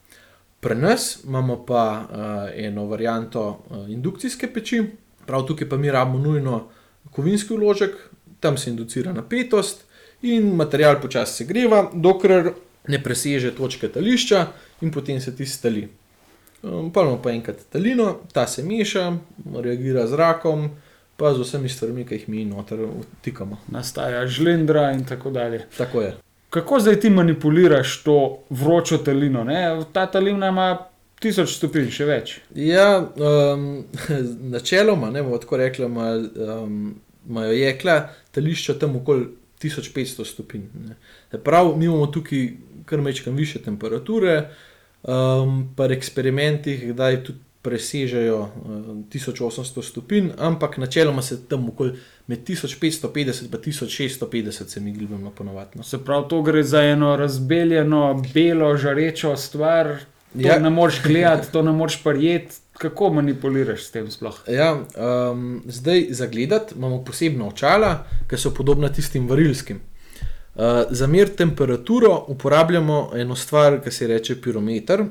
Pri 0.61 0.75
nas 0.75 1.19
imamo 1.25 1.59
pa 1.67 1.83
uh, 1.99 2.19
eno 2.55 2.87
varianto 2.87 3.43
uh, 3.49 3.91
indukcijske 3.91 4.53
peči, 4.55 4.85
prav 5.27 5.47
tukaj 5.47 5.69
pa 5.69 5.77
mi 5.77 5.91
rabimo 5.91 6.19
nujno 6.19 6.69
kovinski 7.11 7.55
vložek, 7.55 7.99
tam 8.41 8.57
se 8.57 8.71
inducira 8.71 9.13
napetost 9.13 9.85
in 10.23 10.55
material 10.55 11.01
počasi 11.03 11.43
se 11.43 11.45
greva, 11.45 11.91
dokler 11.93 12.53
ne 12.89 13.03
preseže 13.03 13.51
točke 13.55 13.89
tališča 13.89 14.47
in 14.81 14.93
potem 14.95 15.21
se 15.21 15.37
ti 15.37 15.47
stali. 15.47 15.89
Um, 16.63 16.91
pa 16.93 17.03
imamo 17.03 17.23
pa 17.23 17.31
enkrat 17.31 17.57
talino, 17.73 18.21
ta 18.33 18.47
se 18.47 18.63
meša, 18.63 19.17
reagira 19.55 20.07
z 20.07 20.15
rakom, 20.17 20.69
pa 21.17 21.35
z 21.35 21.45
vsemi 21.45 21.69
stvarmi, 21.69 22.05
ki 22.07 22.15
jih 22.15 22.29
mi 22.29 22.45
noter 22.45 22.81
vtikamo. 23.21 23.59
Nastaja 23.69 24.27
žlendra 24.27 24.91
in 24.93 25.05
tako 25.05 25.31
dalje. 25.31 25.67
Tako 25.77 26.03
je. 26.03 26.17
Kako 26.51 26.81
zdaj 26.81 27.01
ti 27.01 27.11
manipuliraš 27.11 28.03
to 28.03 28.39
vročo 28.51 28.99
talino? 28.99 29.45
Ne? 29.45 29.83
Ta 29.93 30.07
talina 30.07 30.49
ima 30.49 30.69
tisoč 31.21 31.57
stopinj, 31.57 31.91
še 31.93 32.07
več. 32.09 32.37
Ja, 32.55 33.01
um, 33.01 33.85
načeloma, 34.55 35.11
ne 35.11 35.25
bomo 35.25 35.41
tako 35.43 35.61
rekli, 35.61 35.87
imajo 35.87 36.63
um, 36.65 36.95
jekla 37.53 37.99
tališča 38.37 38.79
tam 38.81 38.97
okoli 39.01 39.29
1500 39.63 40.25
stopinj. 40.25 40.69
Prav, 41.45 41.73
mi 41.77 41.89
imamo 41.89 42.07
tukaj 42.07 42.49
kar 42.87 43.01
mečkam 43.01 43.37
više 43.37 43.63
temperature, 43.63 44.51
um, 45.07 45.69
pa 45.77 45.85
eksperimentih, 45.85 46.93
kdaj 46.93 47.23
tudi 47.25 47.39
presežejo 47.63 48.39
uh, 48.41 48.51
1800 49.11 49.83
stopinj, 49.83 50.31
ampak 50.39 50.77
načeloma 50.79 51.23
se 51.23 51.41
tam 51.49 51.69
okoli 51.69 51.97
med 52.27 52.45
1550 52.47 53.43
in 53.43 53.51
1650 53.51 54.69
se 54.69 54.81
mi 54.81 54.93
gibamo 54.93 55.31
ponovadi. 55.31 55.71
No. 55.75 55.83
Se 55.83 55.99
pravi, 56.05 56.29
to 56.29 56.43
gre 56.43 56.63
za 56.63 56.83
eno 56.83 57.17
razbeljeno, 57.17 58.23
belo, 58.35 58.77
žarečo 58.77 59.37
stvar. 59.37 59.97
To 60.43 60.49
ja. 60.49 60.59
ne 60.59 60.71
moreš 60.71 61.03
gledati, 61.03 61.53
to 61.53 61.63
ne 61.63 61.73
moreš 61.73 62.03
prijeti. 62.05 62.55
Kako 62.73 63.13
manipuliraš 63.13 63.87
s 63.87 63.91
tem 63.91 64.11
sploh? 64.11 64.41
Ja, 64.49 64.75
um, 65.31 65.63
zdaj 65.67 66.07
za 66.11 66.27
gledati 66.27 66.75
imamo 66.77 67.05
posebna 67.05 67.47
očala, 67.49 68.05
ki 68.29 68.37
so 68.37 68.51
podobna 68.55 68.89
tistim 68.93 69.29
varilskim. 69.29 69.81
Uh, 70.57 70.63
za 70.91 71.07
mer 71.07 71.29
temperaturo 71.37 72.25
uporabljamo 72.29 73.11
eno 73.15 73.37
stvar, 73.37 73.81
ki 73.85 73.91
se 73.91 74.05
imenuje 74.05 74.41
pirometer, 74.43 75.05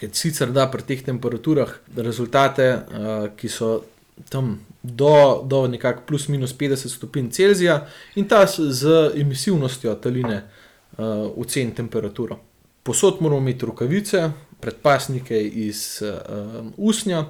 ki 0.00 0.08
sicer 0.12 0.50
da 0.52 0.66
pri 0.70 0.82
teh 0.82 1.04
temperaturah 1.04 1.70
rezultate, 1.96 2.66
uh, 2.74 3.30
ki 3.36 3.48
so 3.48 3.84
tam 4.28 4.58
do, 4.82 5.42
do 5.48 5.66
nekako 5.68 6.02
plus 6.06 6.28
minus 6.28 6.52
50 6.58 6.92
stopinj 6.96 7.30
Celzija 7.30 7.86
in 8.14 8.28
ta 8.28 8.46
z 8.46 9.10
emisivnostjo 9.16 9.94
taline 9.94 10.42
uh, 10.42 11.04
oceni 11.36 11.74
temperaturo. 11.74 12.38
Posod 12.82 13.20
moramo 13.20 13.40
imeti 13.40 13.66
rokavice, 13.66 14.30
predpasnike 14.60 15.40
iz 15.40 16.02
uh, 16.02 16.66
usnja 16.76 17.24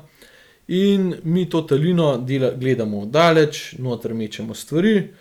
in 0.69 1.15
mi 1.25 1.51
to 1.51 1.63
talino 1.63 2.17
dela, 2.19 2.51
gledamo 2.57 3.07
daleč, 3.07 3.75
noter 3.79 4.15
mečemo 4.15 4.55
stvari. 4.55 5.13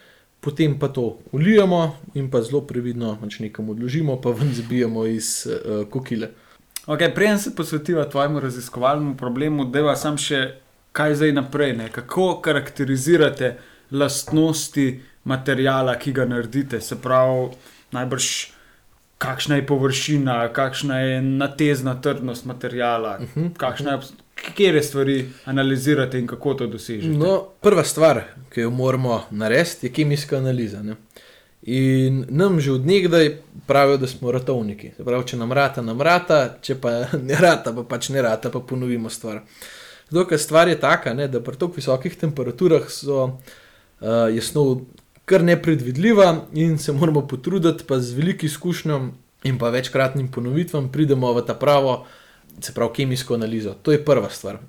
Potem 0.42 0.80
pa 0.80 0.88
to 0.90 1.20
ulijemo 1.32 1.96
in 2.14 2.32
pa 2.32 2.42
zelo 2.42 2.64
previdno 2.66 3.14
pač 3.22 3.40
nekam 3.40 3.70
odložimo, 3.70 4.18
pa 4.22 4.34
ven 4.34 4.54
zbijemo 4.54 5.06
iz 5.06 5.46
uh, 5.46 5.84
kokile. 5.90 6.32
Okay, 6.88 7.14
Preden 7.14 7.40
se 7.40 7.56
posvetiva 7.56 8.10
tvojemu 8.10 8.40
raziskovalnemu 8.40 9.18
problemu, 9.18 9.66
da 9.66 9.80
je 9.80 9.96
sam 9.96 10.18
še 10.18 10.40
kaj 10.92 11.16
zdaj 11.16 11.32
naprej, 11.38 11.76
ne? 11.78 11.92
kako 11.94 12.42
karakterizirate 12.42 13.58
lastnosti 13.92 15.04
materijala, 15.24 15.96
ki 15.96 16.12
ga 16.12 16.26
naredite. 16.26 16.82
Se 16.82 16.98
pravi, 17.02 17.52
najbrž 17.92 18.32
kakšna 19.22 19.60
je 19.60 19.68
površina, 19.68 20.48
kakšna 20.54 21.00
je 21.00 21.22
natezna 21.22 21.96
trdnost 22.02 22.46
materijala, 22.46 23.18
uh 23.22 23.36
-huh. 23.36 23.54
kakšna 23.58 23.92
je. 23.92 24.00
Kje 24.56 24.84
stvari 24.84 25.30
analizirate 25.46 26.20
in 26.20 26.28
kako 26.28 26.54
to 26.54 26.68
dosežete? 26.68 27.18
No, 27.18 27.48
prva 27.62 27.84
stvar, 27.84 28.24
ki 28.54 28.62
jo 28.62 28.70
moramo 28.70 29.22
narediti, 29.32 29.88
je 29.88 29.94
kemijska 29.94 30.38
analiza. 30.38 30.82
Ne? 30.84 30.96
In 31.62 32.26
nam 32.30 32.60
že 32.60 32.72
odnegdaj 32.72 33.38
pravijo, 33.68 33.98
da 33.98 34.08
smo 34.08 34.32
ratovniki. 34.32 34.92
Pravi, 34.98 35.28
če 35.28 35.38
nam 35.38 35.52
rata, 35.54 35.82
nam 35.82 36.02
rata, 36.02 36.58
če 36.62 36.76
pa 36.82 36.94
ne 37.30 37.38
rata, 37.38 37.74
pa 37.74 37.84
pač 37.84 38.10
ne 38.10 38.22
rata, 38.22 38.50
pa 38.50 38.60
ponovimo 38.60 39.10
stvar. 39.10 39.44
Zato, 40.10 40.26
ker 40.28 40.40
stvar 40.40 40.68
je 40.68 40.80
taka, 40.80 41.14
ne, 41.14 41.28
da 41.32 41.40
pri 41.40 41.56
tako 41.56 41.78
visokih 41.78 42.18
temperaturah 42.20 42.90
so, 42.90 43.24
uh, 43.28 44.28
je 44.34 44.42
snov 44.42 44.82
kar 45.26 45.44
nepredvidljiva 45.46 46.48
in 46.60 46.78
se 46.78 46.92
moramo 46.92 47.22
potruditi, 47.28 47.86
pa 47.88 48.00
z 48.00 48.18
veliko 48.18 48.46
izkušnjo 48.46 48.98
in 49.44 49.58
pa 49.58 49.70
večkratnim 49.70 50.28
ponovitvam 50.32 50.90
pridemo 50.92 51.32
v 51.34 51.46
ta 51.46 51.54
pravo, 51.54 52.06
se 52.60 52.74
pravi, 52.74 52.94
kemijsko 52.96 53.34
analizo. 53.34 53.74
To 53.82 53.92
je 53.92 54.06
prva 54.06 54.30
stvar. 54.30 54.60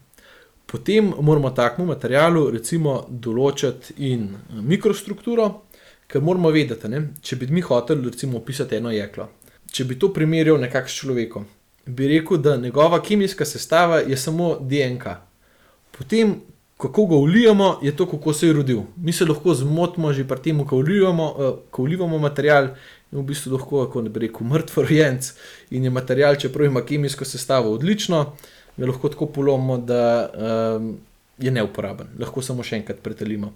Potem 0.67 1.13
moramo 1.21 1.51
takmu 1.51 1.85
materialu 1.87 2.47
recimo 2.51 3.03
določiti 3.09 3.97
in 4.09 4.29
eh, 4.33 4.61
mikrostrukturo, 4.63 5.49
ker 6.09 6.23
moramo 6.25 6.53
vedeti, 6.53 6.89
ne, 6.89 7.03
če 7.21 7.37
bi 7.41 7.49
mi 7.51 7.61
hoteli 7.61 8.11
recimo 8.11 8.39
opisati 8.39 8.79
eno 8.79 8.93
jeklo. 8.93 9.29
Če 9.73 9.85
bi 9.89 9.99
to 9.99 10.13
primerjal 10.13 10.61
nekako 10.61 10.89
s 10.89 10.97
človekom, 11.01 11.45
bi 11.87 12.09
rekel, 12.09 12.41
da 12.41 12.57
njegova 12.57 13.03
kemijska 13.03 13.45
sestava 13.49 14.01
je 14.05 14.17
samo 14.17 14.55
DNK. 14.61 15.17
Potem, 15.97 16.35
kako 16.83 17.07
ga 17.07 17.17
ulijemo, 17.17 17.79
je 17.83 17.97
to, 17.97 18.07
kako 18.11 18.33
se 18.33 18.47
je 18.47 18.53
rodil. 18.53 18.81
Mi 18.97 19.13
se 19.13 19.25
lahko 19.25 19.55
zmotimo 19.55 20.13
že 20.13 20.25
pri 20.29 20.43
tem, 20.43 20.65
ko 20.67 20.77
ulijemo, 20.77 21.27
uh, 21.31 21.55
ko 21.71 21.83
ulijemo 21.83 22.19
material. 22.19 22.75
In 23.13 23.21
v 23.21 23.23
bistvu 23.29 23.53
lahko, 23.53 23.85
kako 23.87 24.03
ne 24.03 24.11
bi 24.11 24.25
rekel, 24.25 24.47
mrtvo 24.47 24.83
rojenc 24.83 25.31
in 25.71 25.85
je 25.85 25.91
material, 25.91 26.37
čeprav 26.37 26.67
ima 26.67 26.81
kemijsko 26.83 27.25
sestavo 27.25 27.75
odlično, 27.75 28.25
ga 28.77 28.87
lahko 28.87 29.09
tako 29.13 29.27
polomimo, 29.27 29.77
da 29.79 30.31
um, 30.33 30.97
je 31.39 31.51
neuporaben, 31.51 32.09
lahko 32.19 32.43
samo 32.43 32.65
še 32.65 32.81
enkrat 32.81 33.03
pretelimo. 33.05 33.53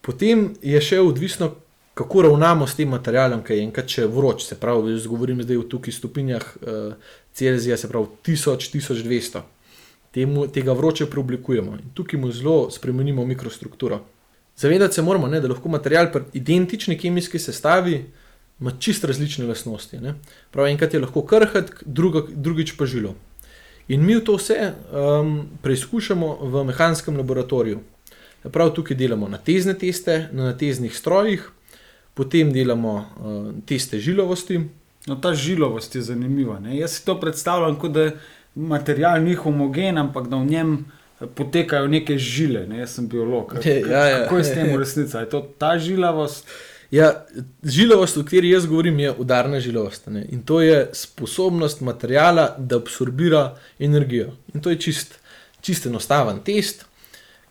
Potem 0.00 0.52
je 0.62 0.80
še 0.80 1.00
odvisno, 1.02 1.50
kako 1.98 2.28
ravnamo 2.28 2.66
s 2.66 2.78
tem 2.78 2.88
materialom, 2.88 3.42
ki 3.42 3.58
je 3.58 3.66
enkrat 3.66 3.90
če 3.90 4.06
vroč, 4.06 4.46
se 4.46 4.56
pravi, 4.60 4.94
govorim 5.10 5.42
zdaj 5.42 5.58
v 5.58 5.68
tukaj 5.68 5.98
stopinjah 5.98 6.46
uh, 6.62 7.18
Celzija, 7.34 7.76
se 7.76 7.90
pravi 7.90 8.06
1000-1200 8.30 9.42
temu, 10.16 10.46
tega 10.48 10.72
vroče 10.72 11.10
preoblikujemo 11.12 11.74
in 11.76 11.90
tukaj 11.94 12.20
mu 12.20 12.32
zelo 12.32 12.70
spremenimo 12.72 13.24
mikrostrukturo. 13.26 14.00
Zavedati 14.56 14.94
se 14.94 15.02
moramo, 15.02 15.28
ne, 15.28 15.40
da 15.40 15.48
lahko 15.52 15.68
material 15.68 16.08
pri 16.12 16.22
identični 16.32 16.96
kemijski 16.98 17.38
sestavi 17.38 17.98
ima 18.60 18.72
čist 18.80 19.04
različne 19.04 19.44
lastnosti. 19.44 19.98
Ne. 20.00 20.14
Prav 20.50 20.70
enkrat 20.70 20.94
je 20.94 21.00
lahko 21.00 21.22
krhk, 21.28 21.82
druga, 21.84 22.22
drugič 22.32 22.72
pa 22.78 22.86
žilo. 22.86 23.12
In 23.88 24.06
mi 24.06 24.16
to 24.24 24.38
vse 24.40 24.56
um, 24.72 25.34
preizkušamo 25.62 26.30
v 26.40 26.64
mehanskem 26.64 27.16
laboratoriju. 27.20 27.82
Prav 28.52 28.72
tukaj 28.72 28.96
delamo 28.96 29.28
na 29.28 29.38
tezne 29.38 29.74
teste, 29.78 30.28
na 30.32 30.54
teznih 30.56 30.96
strojih, 30.96 31.44
potem 32.14 32.52
delamo 32.52 32.94
uh, 32.96 33.52
teste 33.66 34.00
žilovosti. 34.00 34.62
No, 35.06 35.20
ta 35.20 35.34
žilovost 35.34 35.94
je 35.94 36.02
zanimiva. 36.02 36.56
Ne? 36.60 36.78
Jaz 36.78 36.96
si 36.96 37.04
to 37.04 37.20
predstavljam, 37.20 37.76
kot 37.78 37.92
da 37.92 38.08
material 38.56 39.22
ni 39.22 39.34
homogen, 39.34 39.98
ampak 39.98 40.28
da 40.28 40.36
v 40.36 40.46
njem 40.46 40.76
potekajo 41.34 41.88
neke 41.88 42.18
žile, 42.18 42.66
ne? 42.66 42.78
jaz 42.78 42.90
sem 42.90 43.08
biolog. 43.08 43.54
K- 43.62 43.66
Ja, 43.90 44.04
ja. 44.04 44.22
Kako 44.22 44.38
je 44.38 44.44
s 44.44 44.54
tem 44.54 44.66
v 44.68 44.78
resnici? 44.78 45.16
Je 45.16 45.28
to 45.28 45.40
ta 45.58 45.78
žilavost? 45.78 46.48
Ja, 46.90 47.24
žilavost, 47.64 48.16
o 48.16 48.22
kateri 48.22 48.50
jaz 48.50 48.66
govorim, 48.66 48.98
je 48.98 49.12
udarna 49.12 49.60
žilavost. 49.60 50.06
Ne? 50.06 50.26
In 50.28 50.42
to 50.42 50.60
je 50.60 50.90
sposobnost 50.92 51.80
materijala, 51.80 52.54
da 52.58 52.76
absorbira 52.76 53.46
energijo. 53.78 54.28
In 54.54 54.60
to 54.60 54.70
je 54.70 54.76
čist, 54.78 55.18
čist 55.60 55.86
enostaven 55.86 56.38
test, 56.44 56.84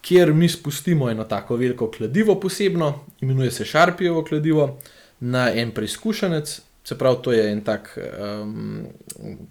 kjer 0.01 0.33
mi 0.33 0.50
spustimo 0.50 1.09
eno 1.09 1.24
tako 1.24 1.55
veliko 1.55 1.91
kladivo, 1.91 2.39
posebno, 2.39 2.93
imenuje 3.21 3.51
se 3.51 3.65
Šarpijevo 3.65 4.24
kladivo, 4.24 4.77
na 5.19 5.51
en 5.53 5.71
preizkušenec, 5.71 6.62
se 6.83 6.97
pravi, 6.97 7.17
to 7.24 7.31
je 7.33 7.51
en 7.51 7.62
tak 7.62 7.97
um, 8.41 8.85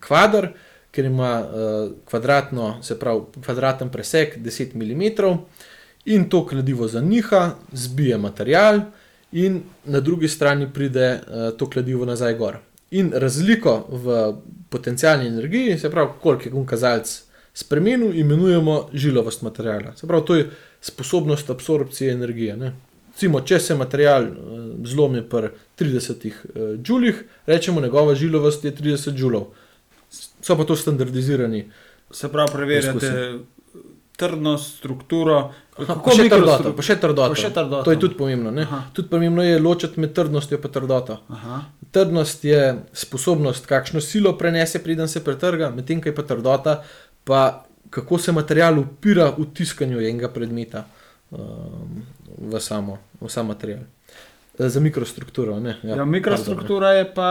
kvadr, 0.01 0.49
ker 0.95 1.05
ima 1.05 1.41
uh, 1.43 1.93
kvadratno, 2.07 2.83
se 2.83 2.99
pravi, 2.99 3.21
kvadraten 3.45 3.91
presek 3.91 4.39
10 4.39 4.75
mm, 4.75 5.35
in 6.05 6.29
to 6.31 6.47
kladivo 6.47 6.89
zaniha, 6.89 7.57
zbije 7.73 8.19
material, 8.19 8.81
in 9.33 9.63
na 9.85 10.01
drugi 10.01 10.29
strani 10.29 10.69
pride 10.73 11.21
uh, 11.21 11.57
to 11.59 11.71
kladivo 11.71 12.07
nazaj 12.07 12.35
gor. 12.39 12.59
In 12.91 13.11
razliko 13.15 13.87
v 13.91 14.35
potencijalni 14.71 15.27
energiji, 15.27 15.79
se 15.79 15.91
pravi, 15.91 16.09
koliko 16.23 16.45
je 16.45 16.51
gun 16.51 16.67
kazalec 16.67 17.23
spremenil, 17.55 18.15
imenujemo 18.15 18.89
žilavost 18.93 19.43
materijala. 19.43 19.97
Se 19.97 20.07
pravi, 20.07 20.27
to 20.27 20.37
je 20.37 20.51
sposobnost 20.81 21.51
absorpcije 21.51 22.13
energije. 22.13 22.57
Ne? 22.57 22.73
Recimo, 23.15 23.41
če 23.41 23.59
se 23.59 23.75
material 23.75 24.23
uh, 24.23 24.63
zlomi 24.87 25.23
pri 25.23 25.51
30 25.79 26.27
uh, 26.31 26.79
džulih, 26.83 27.25
rečemo, 27.47 27.81
njegova 27.81 28.15
žilavost 28.15 28.65
je 28.65 28.75
30 28.75 29.19
džulov. 29.19 29.51
So 30.45 30.57
pa 30.57 30.65
to 30.65 30.77
standardizirani. 30.77 31.65
Se 32.11 32.29
pravi, 32.29 32.53
preverjate 32.53 33.11
trdnost, 34.17 34.79
strukturo. 34.79 35.39
Aha, 35.75 35.97
pa 35.99 36.15
še 36.15 36.29
trdoto, 36.31 36.73
pa 36.77 36.85
še 36.87 36.97
trdoto. 37.03 37.35
Pa 37.35 37.39
še 37.39 37.51
trdoto. 37.51 37.83
To 37.83 37.95
je 37.95 37.99
tudi 37.99 38.15
pomembno. 38.19 38.53
ne. 38.55 38.67
Tudi 38.95 39.11
pomembno 39.11 39.43
je 39.43 39.59
ločiti 39.59 40.01
med 40.01 40.15
trdnostjo 40.15 40.59
in 40.59 40.71
trdoto. 40.71 41.19
Aha. 41.35 41.63
Trdnost 41.91 42.45
je 42.47 42.61
sposobnost, 42.95 43.67
kakšno 43.67 44.01
silo 44.01 44.37
prenese, 44.39 44.79
preden 44.83 45.11
se 45.11 45.23
pretrga, 45.25 45.71
medtem 45.75 46.03
ko 46.03 46.11
je 46.11 46.15
pa 46.15 46.23
trdota, 46.23 46.83
pa 47.25 47.65
kako 47.91 48.19
se 48.19 48.33
material 48.33 48.79
upira 48.79 49.31
v 49.35 49.47
tiskanju 49.55 50.03
enega 50.03 50.31
predmeta 50.31 50.87
um, 51.31 52.03
v, 52.39 52.61
samo, 52.61 52.99
v 53.21 53.31
sam 53.31 53.51
material. 53.51 53.83
Eh, 54.59 54.69
Za 54.69 54.81
mikrostrukturo. 54.81 55.59
Ne? 55.59 55.79
Ja, 55.83 55.95
pardon, 55.95 56.11
mikrostruktura 56.11 56.95
je 57.03 57.11
pa. 57.15 57.31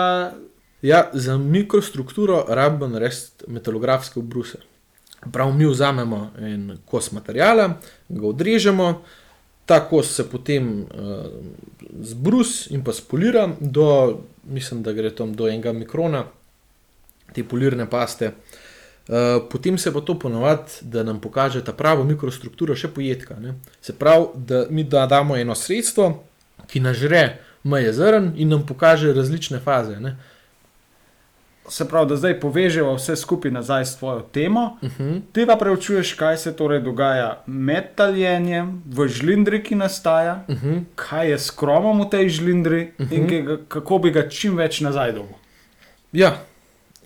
Ja, 0.84 1.10
za 1.14 1.38
mikrostrukturo 1.38 2.46
rabimo 2.48 2.88
narediti 2.88 3.46
metalografske 3.48 4.20
obruse. 4.20 4.58
Prav 5.32 5.54
mi 5.56 5.66
vzamemo 5.66 6.32
en 6.40 6.78
kos 6.86 7.12
materijala, 7.12 7.70
ga 8.10 8.28
odrežemo, 8.28 9.02
ta 9.66 9.80
kos 9.90 10.10
se 10.16 10.26
potem 10.30 10.82
uh, 10.82 10.88
zbrus 12.02 12.68
in 12.72 12.84
pa 12.84 12.94
spolira 12.94 13.48
do, 13.60 14.20
mislim, 14.44 14.84
da 14.84 14.92
gre 14.92 15.14
tam 15.16 15.32
do 15.34 15.48
enega 15.48 15.72
mikrona, 15.74 16.26
te 17.34 17.48
polirne 17.48 17.88
paste. 17.90 18.34
Uh, 19.08 19.16
potem 19.52 19.78
se 19.78 19.94
pa 19.94 20.02
to 20.02 20.18
ponovadi, 20.20 20.72
da 20.82 21.04
nam 21.04 21.22
pokaže 21.22 21.64
ta 21.64 21.72
pravo 21.72 22.04
mikrostrukturo, 22.04 22.76
še 22.76 22.92
pojedka. 22.92 23.40
Ne? 23.40 23.56
Se 23.82 23.96
pravi, 23.96 24.28
da 24.36 24.66
mi 24.70 24.84
da 24.84 25.08
damo 25.08 25.40
eno 25.40 25.56
sredstvo, 25.56 26.12
ki 26.68 26.84
nažre 26.84 27.40
meje 27.64 27.94
zrn 27.94 28.34
in 28.36 28.52
nam 28.52 28.68
pokaže 28.68 29.16
različne 29.16 29.64
faze. 29.64 29.96
Ne? 30.00 30.18
Se 31.70 31.88
pravi, 31.88 32.10
da 32.10 32.16
zdaj 32.16 32.40
povežemo 32.40 32.96
vse 32.96 33.16
skupaj 33.16 33.52
nazaj 33.52 33.86
s 33.86 33.98
tvojo 33.98 34.22
temo. 34.22 34.78
Uh 34.82 34.90
-huh. 35.00 35.22
Ti 35.32 35.46
pa 35.48 35.56
preučuješ, 35.56 36.14
kaj 36.14 36.38
se 36.38 36.56
torej 36.56 36.80
dogaja 36.82 37.44
med 37.46 37.84
taljenjem, 37.96 38.84
v 38.86 39.08
žlindri, 39.08 39.64
ki 39.64 39.76
nastaja, 39.76 40.44
Uh 40.48 40.56
-huh. 40.56 40.84
kaj 40.96 41.30
je 41.30 41.40
s 41.40 41.52
kromom 41.52 42.02
v 42.02 42.10
tej 42.10 42.30
žlindri 42.30 42.92
uh 43.00 43.08
-huh. 43.08 43.14
in 43.16 43.24
Mhm. 43.24 43.46
ga, 43.46 43.58
kako 43.68 43.98
bi 43.98 44.12
ga 44.12 44.30
čim 44.30 44.58
več 44.58 44.82
nazaj 44.82 45.12
dobil. 45.12 45.36
Ja, 46.12 46.38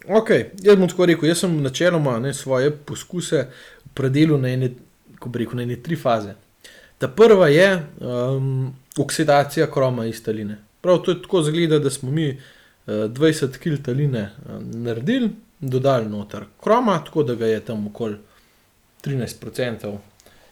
ok. 0.08 0.30
Jaz 0.62 0.76
bom 0.78 0.88
tako 0.90 1.06
rekel, 1.06 1.30
jaz 1.30 1.38
sem 1.38 1.62
načeloma 1.62 2.20
ne, 2.20 2.34
svoje 2.34 2.72
poskuse 2.72 3.48
predelil 3.94 4.38
na 4.42 4.50
ene, 4.50 4.72
ko 5.20 5.30
bi 5.30 5.40
rekel, 5.40 5.56
na 5.56 5.64
ene 5.64 5.76
tri 5.76 5.96
faze. 5.96 6.34
Ta 6.98 7.08
prva 7.08 7.48
je 7.48 7.84
um, 8.00 8.74
oksidacija 8.98 9.72
kroma 9.72 10.06
iz 10.06 10.24
taline. 10.24 10.58
Prav 10.82 10.98
to 10.98 11.12
je 11.12 11.22
tako 11.22 11.42
zgleda, 11.42 11.80
da 11.80 11.90
smo 11.90 12.12
mi 12.12 12.30
uh, 12.30 12.38
20 12.88 13.58
kg 13.58 13.82
taline 13.84 14.30
uh, 14.46 14.62
naredili, 14.62 15.30
dodali 15.60 16.10
noter 16.10 16.46
kroma, 16.64 17.00
tako 17.06 17.24
da 17.24 17.36
ga 17.36 17.48
je 17.48 17.60
tam 17.60 17.88
okoli 17.88 18.18
13%. 19.06 19.98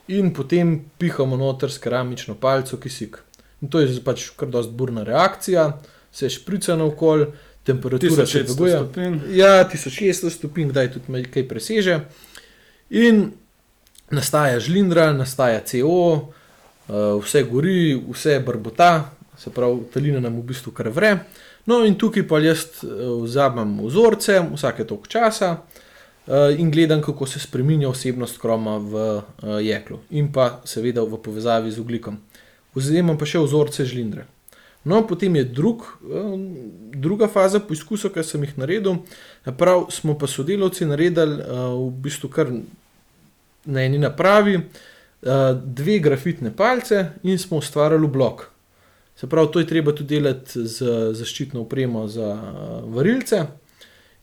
In 0.08 0.34
potem 0.34 0.80
pihamo 0.98 1.38
noter 1.38 1.72
s 1.72 1.78
keramično 1.78 2.36
palico 2.36 2.78
kisik. 2.78 3.18
In 3.62 3.70
to 3.70 3.80
je 3.80 4.02
pač 4.04 4.30
kar 4.38 4.50
dost 4.50 4.70
burna 4.70 5.04
reakcija, 5.04 5.70
se 6.12 6.30
šprica 6.30 6.76
na 6.76 6.86
okolje, 6.86 7.28
temperatura 7.64 8.26
se 8.26 8.44
1600 8.44 8.56
dviguje. 8.56 9.38
Ja, 9.38 9.70
1600 9.70 10.30
stopinj, 10.30 10.70
kdaj 10.70 10.92
tudi 10.94 11.12
malo 11.12 11.32
kaj 11.34 11.48
preseže. 11.48 12.00
In 12.90 13.32
nastaja 14.12 14.60
žlindra, 14.60 15.10
nastaja 15.14 15.64
CO, 15.66 15.90
uh, 16.14 17.24
vse 17.24 17.44
gori, 17.50 17.96
vse 18.12 18.40
brbota, 18.46 19.10
se 19.38 19.50
pravi, 19.50 19.82
talina 19.94 20.20
nam 20.20 20.38
v 20.40 20.46
bistvu 20.52 20.76
kar 20.76 20.92
vre. 20.94 21.16
No, 21.66 21.82
in 21.86 21.98
tukaj 21.98 22.28
pa 22.30 22.40
jaz 22.44 22.66
eh, 22.84 22.94
vzamem 23.24 23.80
vzorce 23.86 24.40
vsake 24.54 24.86
toliko 24.86 25.10
časa 25.10 25.56
uh, 25.56 26.54
in 26.58 26.72
gledam, 26.72 27.02
kako 27.02 27.26
se 27.26 27.40
spremenja 27.40 27.90
osebnost 27.90 28.38
kroma 28.38 28.78
v 28.78 28.94
uh, 29.18 29.58
jeklu 29.62 30.00
in 30.10 30.32
pa 30.34 30.62
seveda 30.66 31.02
v 31.02 31.18
povezavi 31.18 31.72
z 31.72 31.82
oglikom. 31.82 32.22
Vzamem 32.76 33.18
pa 33.18 33.26
še 33.26 33.42
vzorce 33.42 33.86
žlindre. 33.86 34.28
No, 34.86 35.02
potem 35.08 35.36
je 35.36 35.44
drug, 35.44 35.82
eh, 35.82 36.38
druga 36.94 37.28
faza 37.28 37.60
poizkusov, 37.60 38.14
ki 38.14 38.24
sem 38.24 38.44
jih 38.46 38.54
naredil. 38.58 39.00
Prav 39.58 39.88
smo 39.90 40.14
pa 40.14 40.30
sodelavci 40.30 40.86
naredili 40.86 41.42
eh, 41.42 41.46
v 41.74 41.90
bistvu 42.06 42.30
kar 42.30 42.52
na 43.66 43.82
eni 43.82 43.98
napravi 43.98 44.60
eh, 44.62 44.66
dve 45.66 45.98
grafitne 46.00 46.54
palce 46.54 47.18
in 47.24 47.42
smo 47.42 47.58
ustvarjali 47.58 48.08
blok. 48.08 48.52
Se 49.16 49.28
pravi, 49.28 49.48
to 49.52 49.60
je 49.60 49.68
treba 49.68 49.94
tudi 49.96 50.16
delati 50.16 50.68
z 50.68 50.88
zaščitno 51.16 51.62
opremo 51.62 52.08
za 52.08 52.32
eh, 52.34 52.82
varilce. 52.96 53.46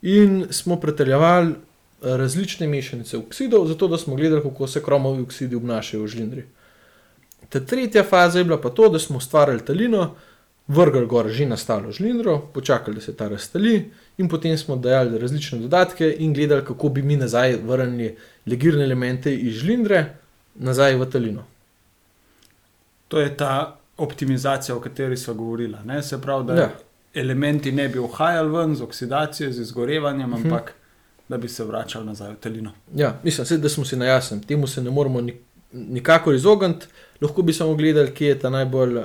In 0.02 0.46
smo 0.50 0.76
preteljevali 0.81 1.52
eh, 1.52 2.16
različne 2.16 2.68
mešanice 2.68 3.16
oksidov, 3.18 3.66
zato 3.66 3.88
da 3.88 3.98
smo 3.98 4.16
gledali, 4.16 4.42
kako 4.42 4.66
se 4.66 4.83
kromovi 4.83 5.22
oksidi 5.22 5.57
obnašajo 5.57 6.02
v 6.02 6.09
žlindri. 6.09 6.44
Ta 7.48 7.61
tretja 7.61 8.05
faza 8.05 8.38
je 8.38 8.44
bila 8.44 8.61
pa 8.61 8.70
to, 8.70 8.88
da 8.88 8.98
smo 8.98 9.16
ustvarjali 9.16 9.64
talino, 9.64 10.14
vrgli 10.68 11.07
gor 11.07 11.28
že 11.28 11.46
nastalo 11.46 11.92
žlindro, 11.92 12.38
počakali, 12.55 12.94
da 12.94 13.00
se 13.00 13.16
ta 13.16 13.28
razstali, 13.28 13.90
in 14.18 14.28
potem 14.28 14.59
smo 14.59 14.76
dajali 14.76 15.18
različne 15.18 15.59
dodatke 15.59 16.16
in 16.18 16.35
gledali, 16.35 16.64
kako 16.64 16.88
bi 16.88 17.02
mi 17.02 17.16
nazaj 17.16 17.57
vrnili 17.64 18.16
legirne 18.46 18.85
elemente 18.85 19.35
iz 19.35 19.55
žlindre 19.55 20.05
nazaj 20.55 20.96
v 20.96 21.11
talino. 21.11 21.44
To 23.09 23.20
je 23.20 23.37
ta 23.37 23.82
optimizacija, 23.98 24.76
o 24.76 24.81
kateri 24.81 25.16
smo 25.16 25.35
govorili. 25.35 25.76
Ne? 25.85 26.02
Se 26.02 26.20
pravi, 26.20 26.46
da 26.46 26.55
Ja. 26.55 26.70
elementi 27.14 27.72
ne 27.72 27.88
bi 27.88 27.98
uhajali 27.98 28.50
ven 28.50 28.74
z 28.76 28.83
oksidacijo, 28.83 29.52
z 29.52 29.61
izgorevanjem, 29.61 30.31
Mhm. 30.31 30.42
ampak 30.44 30.62
uh 30.62 30.68
-huh. 30.68 31.28
da 31.28 31.37
bi 31.38 31.48
se 31.48 31.64
vračali 31.64 32.07
nazaj 32.07 32.33
v 32.33 32.37
talino. 32.37 32.72
Ja, 32.94 33.18
mislim, 33.22 33.46
saj, 33.46 33.59
da 33.59 33.68
smo 33.68 33.85
si 33.85 33.96
na 33.96 34.05
jasnem, 34.05 34.42
temu 34.42 34.66
se 34.66 34.83
ne 34.83 34.90
moremo 34.90 35.20
ni, 35.20 35.35
nikakor 35.72 36.35
izogniti, 36.35 36.87
lahko 37.20 37.42
bi 37.42 37.52
samo 37.52 37.74
gledali, 37.74 38.14
kje 38.14 38.28
je 38.28 38.38
ta 38.38 38.50
najbolj 38.50 38.96
uh, 38.96 39.05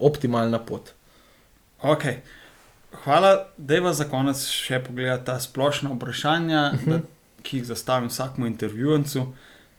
optimalna 0.00 0.58
pot. 0.58 0.90
Okay. 1.82 2.14
Hvala, 3.04 3.46
da 3.56 3.74
je 3.74 3.92
za 3.92 4.04
konec 4.04 4.46
še 4.46 4.78
pogledati 4.80 5.26
ta 5.26 5.40
splošna 5.40 5.90
vprašanja, 5.92 6.70
uh 6.74 6.80
-huh. 6.80 6.90
da, 6.90 7.00
ki 7.42 7.56
jih 7.56 7.66
zastavim 7.66 8.08
vsakmu 8.08 8.46
intervjuvancu, 8.46 9.26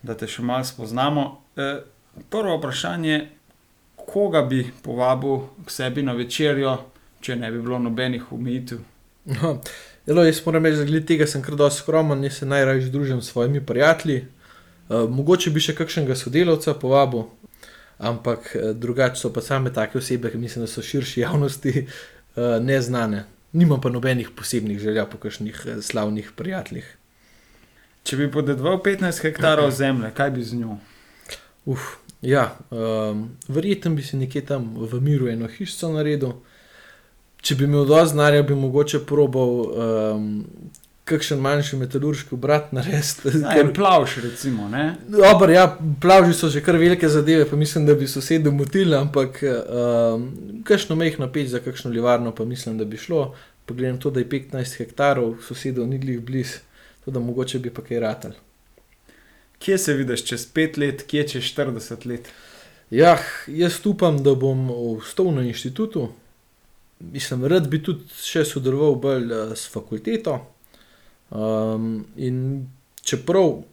da 0.04 0.14
te 0.18 0.28
še 0.28 0.42
malo 0.42 0.64
spoznamo. 0.64 1.42
E, 1.58 1.82
prvo 2.30 2.58
vprašanje, 2.58 3.30
koga 4.06 4.42
bi 4.42 4.66
povabil 4.84 5.40
k 5.66 5.72
sebi 5.72 6.04
na 6.04 6.14
večerjo, 6.14 6.78
če 7.22 7.36
ne 7.36 7.52
bi 7.52 7.62
bilo 7.62 7.80
nobenih 7.80 8.32
omejitev? 8.32 8.80
No, 9.26 9.58
Jelo, 10.06 10.24
jaz 10.24 10.42
moram 10.46 10.66
reči, 10.66 10.78
da 10.78 10.84
glede 10.86 11.06
tega 11.06 11.26
sem 11.28 11.42
kar 11.42 11.56
dosti 11.58 11.82
skromen, 11.82 12.24
jaz 12.24 12.38
se 12.40 12.46
najraje 12.46 12.90
družim 12.94 13.22
s 13.22 13.32
svojimi 13.32 13.66
prijatelji. 13.66 14.26
Uh, 14.90 15.10
mogoče 15.10 15.50
bi 15.50 15.64
še 15.66 15.74
kakšnega 15.74 16.14
sodelavca 16.16 16.76
povabil, 16.78 17.24
ampak 17.98 18.52
uh, 18.54 18.68
drugače 18.78 19.18
so 19.18 19.32
pa 19.34 19.42
same 19.42 19.72
take 19.74 19.98
osebe, 19.98 20.30
ki 20.30 20.38
mislim, 20.38 20.68
da 20.68 20.70
so 20.70 20.84
širši 20.86 21.24
javnosti 21.24 21.74
uh, 21.88 22.60
neznane. 22.62 23.24
Nimam 23.58 23.82
pa 23.82 23.90
nobenih 23.90 24.30
posebnih 24.38 24.78
želja 24.80 25.08
po 25.10 25.18
kakšnih 25.18 25.64
uh, 25.66 25.82
slavnih 25.82 26.30
prijateljih. 26.38 26.86
Če 28.06 28.22
bi 28.22 28.30
podedoval 28.30 28.78
15 28.86 29.26
hektarov 29.26 29.72
zemlje, 29.74 30.14
kaj 30.14 30.36
bi 30.38 30.46
z 30.46 30.62
njo? 30.62 30.78
Uf, 31.66 31.96
ja, 32.22 32.58
um, 32.70 33.30
verjetno 33.48 33.96
bi 33.96 34.04
si 34.04 34.18
nekje 34.18 34.46
tam 34.46 34.74
v 34.76 35.02
miru 35.02 35.30
eno 35.30 35.48
hišo 35.48 35.92
naredil. 35.94 36.38
Če 37.46 37.56
bi 37.56 37.68
imel 37.68 37.86
dovolj 37.86 38.14
znanja, 38.16 38.42
bi 38.44 38.56
mogoče 38.58 39.04
probal 39.06 39.52
um, 39.66 40.30
kakšen 41.06 41.42
manjši 41.42 41.78
metalurški 41.78 42.34
obrat 42.36 42.72
narediti. 42.74 43.36
Ja, 43.44 43.54
en 43.62 43.70
plavš, 43.78 44.16
recimo. 44.24 44.70
Dobar, 45.08 45.54
ja, 45.54 45.66
plavži 46.02 46.34
so 46.34 46.50
že 46.50 46.64
kar 46.66 46.80
velike 46.82 47.10
zadeve, 47.10 47.46
pa 47.50 47.56
mislim, 47.56 47.86
da 47.86 47.94
bi 47.94 48.08
sosedje 48.10 48.52
motili, 48.52 48.96
ampak 48.98 49.44
um, 49.44 50.32
kakšno 50.66 50.98
mehko 50.98 51.30
peč 51.34 51.52
za 51.54 51.62
kakšno 51.62 51.92
livarno, 51.94 52.34
pa 52.36 52.46
mislim, 52.46 52.78
da 52.78 52.86
bi 52.86 52.98
šlo. 52.98 53.36
Pa 53.66 53.74
gledam 53.74 54.00
to, 54.00 54.10
da 54.14 54.20
je 54.20 54.30
15 54.30 54.78
hektarov, 54.78 55.38
sosedov 55.46 55.88
ni 55.90 55.98
glih 55.98 56.20
blizu, 56.22 56.62
da 57.06 57.20
mogoče 57.20 57.60
bi 57.60 57.70
pa 57.74 57.86
kaj 57.86 58.00
ratal. 58.00 58.34
Kje 59.60 59.78
se 59.78 59.94
vidiš 59.94 60.26
čez 60.26 60.46
pet 60.54 60.78
let, 60.78 61.04
kje 61.08 61.28
čez 61.28 61.44
40 61.44 62.08
let? 62.08 62.30
Ja, 62.90 63.18
jaz 63.48 63.80
upam, 63.86 64.24
da 64.24 64.36
bom 64.36 64.70
ostal 64.72 65.32
na 65.34 65.44
inštitutu. 65.44 66.10
Mislim, 67.00 67.46
rad 67.46 67.68
bi 67.70 67.82
tudi 67.84 68.06
še 68.24 68.46
sodeloval 68.46 68.96
bolj 69.02 69.32
eh, 69.34 69.56
s 69.56 69.68
fakulteto. 69.72 70.40
Um, 71.30 72.06
in 72.16 72.68
čeprav 73.02 73.64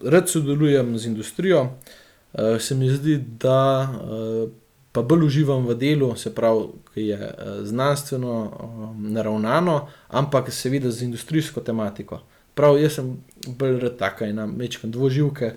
rad 0.00 0.30
sodelujem 0.30 0.94
z 0.98 1.06
industrijo, 1.10 1.60
uh, 1.64 2.60
se 2.60 2.74
mi 2.74 2.88
zdi, 2.90 3.16
da 3.40 3.82
uh, 3.82 4.50
pa 4.92 5.02
bolj 5.02 5.26
uživam 5.26 5.66
v 5.66 5.74
delu, 5.74 6.12
se 6.16 6.30
pravi, 6.34 6.68
ki 6.94 7.06
je 7.08 7.30
znanstveno 7.66 8.34
um, 8.44 9.12
naravnano, 9.12 9.88
ampak 10.08 10.52
seveda 10.54 10.90
z 10.90 11.08
industrijsko 11.08 11.60
tematiko. 11.60 12.20
Prav, 12.54 12.78
jaz 12.78 12.98
sem 12.98 13.16
bolj 13.46 13.80
rad 13.82 13.96
taka 13.98 14.26
ena 14.26 14.46
mečka 14.46 14.86
dvoživke. 14.86 15.54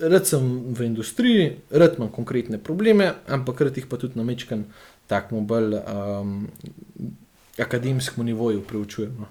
Rad 0.00 0.26
sem 0.26 0.74
v 0.74 0.86
industriji, 0.88 1.50
rad 1.70 1.94
imam 1.98 2.10
konkretne 2.10 2.58
probleme, 2.58 3.12
ampak 3.28 3.60
rad 3.60 3.76
jih 3.76 3.86
pa 3.86 3.96
tudi 3.96 4.18
na 4.18 4.24
mečkem 4.26 4.66
takmu 5.06 5.44
bolj 5.46 5.78
um, 5.78 6.48
akademskem 7.58 8.26
nivoju 8.26 8.62
preučujem. 8.66 9.14
No. 9.18 9.26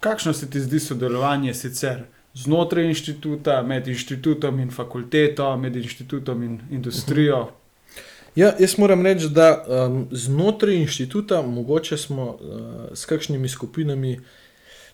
Kakšno 0.00 0.32
se 0.32 0.50
ti 0.50 0.60
zdi 0.60 0.80
sodelovanje 0.80 1.54
sicer 1.54 2.04
znotraj 2.34 2.88
inštituta, 2.88 3.62
med 3.62 3.88
inštitutom 3.88 4.60
in 4.60 4.70
fakulteto, 4.70 5.56
med 5.56 5.76
inštitutom 5.76 6.42
in 6.42 6.58
industrijo? 6.70 7.46
Ja, 8.36 8.52
jaz 8.58 8.78
moram 8.78 9.04
reči, 9.06 9.28
da 9.28 9.64
um, 9.64 10.06
znotraj 10.10 10.76
inštituta 10.76 11.42
mogoče 11.42 11.96
smo 11.96 12.24
uh, 12.24 12.38
s 12.94 13.04
kakšnimi 13.04 13.48
skupinami 13.48 14.20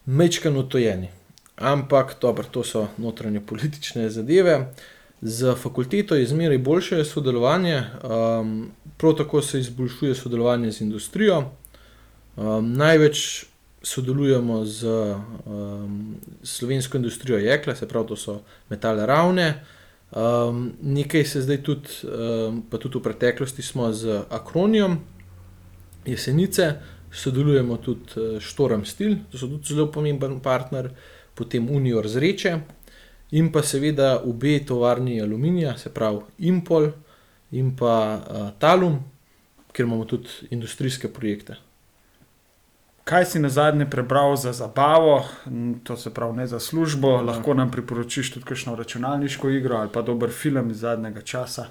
mečkano 0.07 0.61
otojeni. 0.61 1.09
Ampak 1.57 2.17
dobro, 2.21 2.45
to 2.51 2.65
so 2.65 2.89
notranje 2.99 3.41
politične 3.41 4.11
zadeve. 4.11 4.73
Za 5.21 5.55
fakulteto 5.55 6.15
je 6.15 6.27
zmeraj 6.27 6.59
boljše 6.59 7.05
sodelovanje, 7.05 7.83
um, 8.03 8.71
prav 8.97 9.15
tako 9.15 9.43
se 9.43 9.61
izboljšuje 9.61 10.15
sodelovanje 10.15 10.73
z 10.73 10.81
industrijo. 10.81 11.45
Um, 12.37 12.73
največ 12.73 13.45
sodelujemo 13.83 14.65
z 14.65 14.87
um, 15.47 16.17
slovensko 16.43 16.97
industrijo 16.97 17.39
jekla, 17.39 17.75
se 17.75 17.89
pravi, 17.89 18.09
to 18.09 18.17
so 18.17 18.41
metale 18.69 19.07
ravne. 19.07 19.65
Um, 20.13 20.73
nekaj 20.83 21.25
se 21.25 21.43
zdaj 21.43 21.63
tudi, 21.63 21.89
um, 22.03 22.63
pa 22.71 22.79
tudi 22.79 22.99
v 22.99 23.03
preteklosti 23.03 23.63
smo 23.63 23.93
z 23.93 24.23
Akronijom, 24.31 24.99
jesenice, 26.05 26.75
sodelujemo 27.13 27.77
tudi 27.77 28.11
s 28.11 28.17
uh, 28.17 28.41
Štorem 28.41 28.85
Stil, 28.85 29.17
to 29.31 29.39
so 29.39 29.47
tudi 29.47 29.75
zelo 29.75 29.91
pomemben 29.93 30.41
partner, 30.41 30.91
potem 31.35 31.69
Unijo 31.71 32.03
Zreče 32.05 32.59
in 33.31 33.53
pa 33.53 33.63
seveda 33.63 34.23
obe 34.25 34.59
tovarni 34.67 35.21
aluminija, 35.21 35.77
se 35.79 35.91
pravi 35.91 36.21
Impol 36.39 36.91
in 37.51 37.77
pa 37.77 37.95
uh, 38.17 38.49
Talum, 38.59 38.99
kjer 39.73 39.87
imamo 39.87 40.05
tudi 40.05 40.29
industrijske 40.51 41.09
projekte. 41.09 41.57
Kaj 43.05 43.25
si 43.25 43.39
na 43.39 43.49
zadnje 43.49 43.91
prebral 43.91 44.37
za 44.37 44.53
zabavo, 44.53 45.25
to 45.85 45.97
se 45.97 46.15
pravi 46.15 46.37
ne 46.37 46.47
za 46.47 46.61
službo, 46.61 47.11
ja. 47.11 47.21
lahko 47.21 47.55
nam 47.55 47.71
priporočiš 47.71 48.33
tudi 48.33 48.47
kakšno 48.47 48.77
računalniško 48.77 49.51
igro 49.51 49.77
ali 49.77 49.91
pa 49.93 50.03
dober 50.03 50.31
film 50.31 50.71
iz 50.71 50.79
zadnjega 50.79 51.21
časa? 51.21 51.67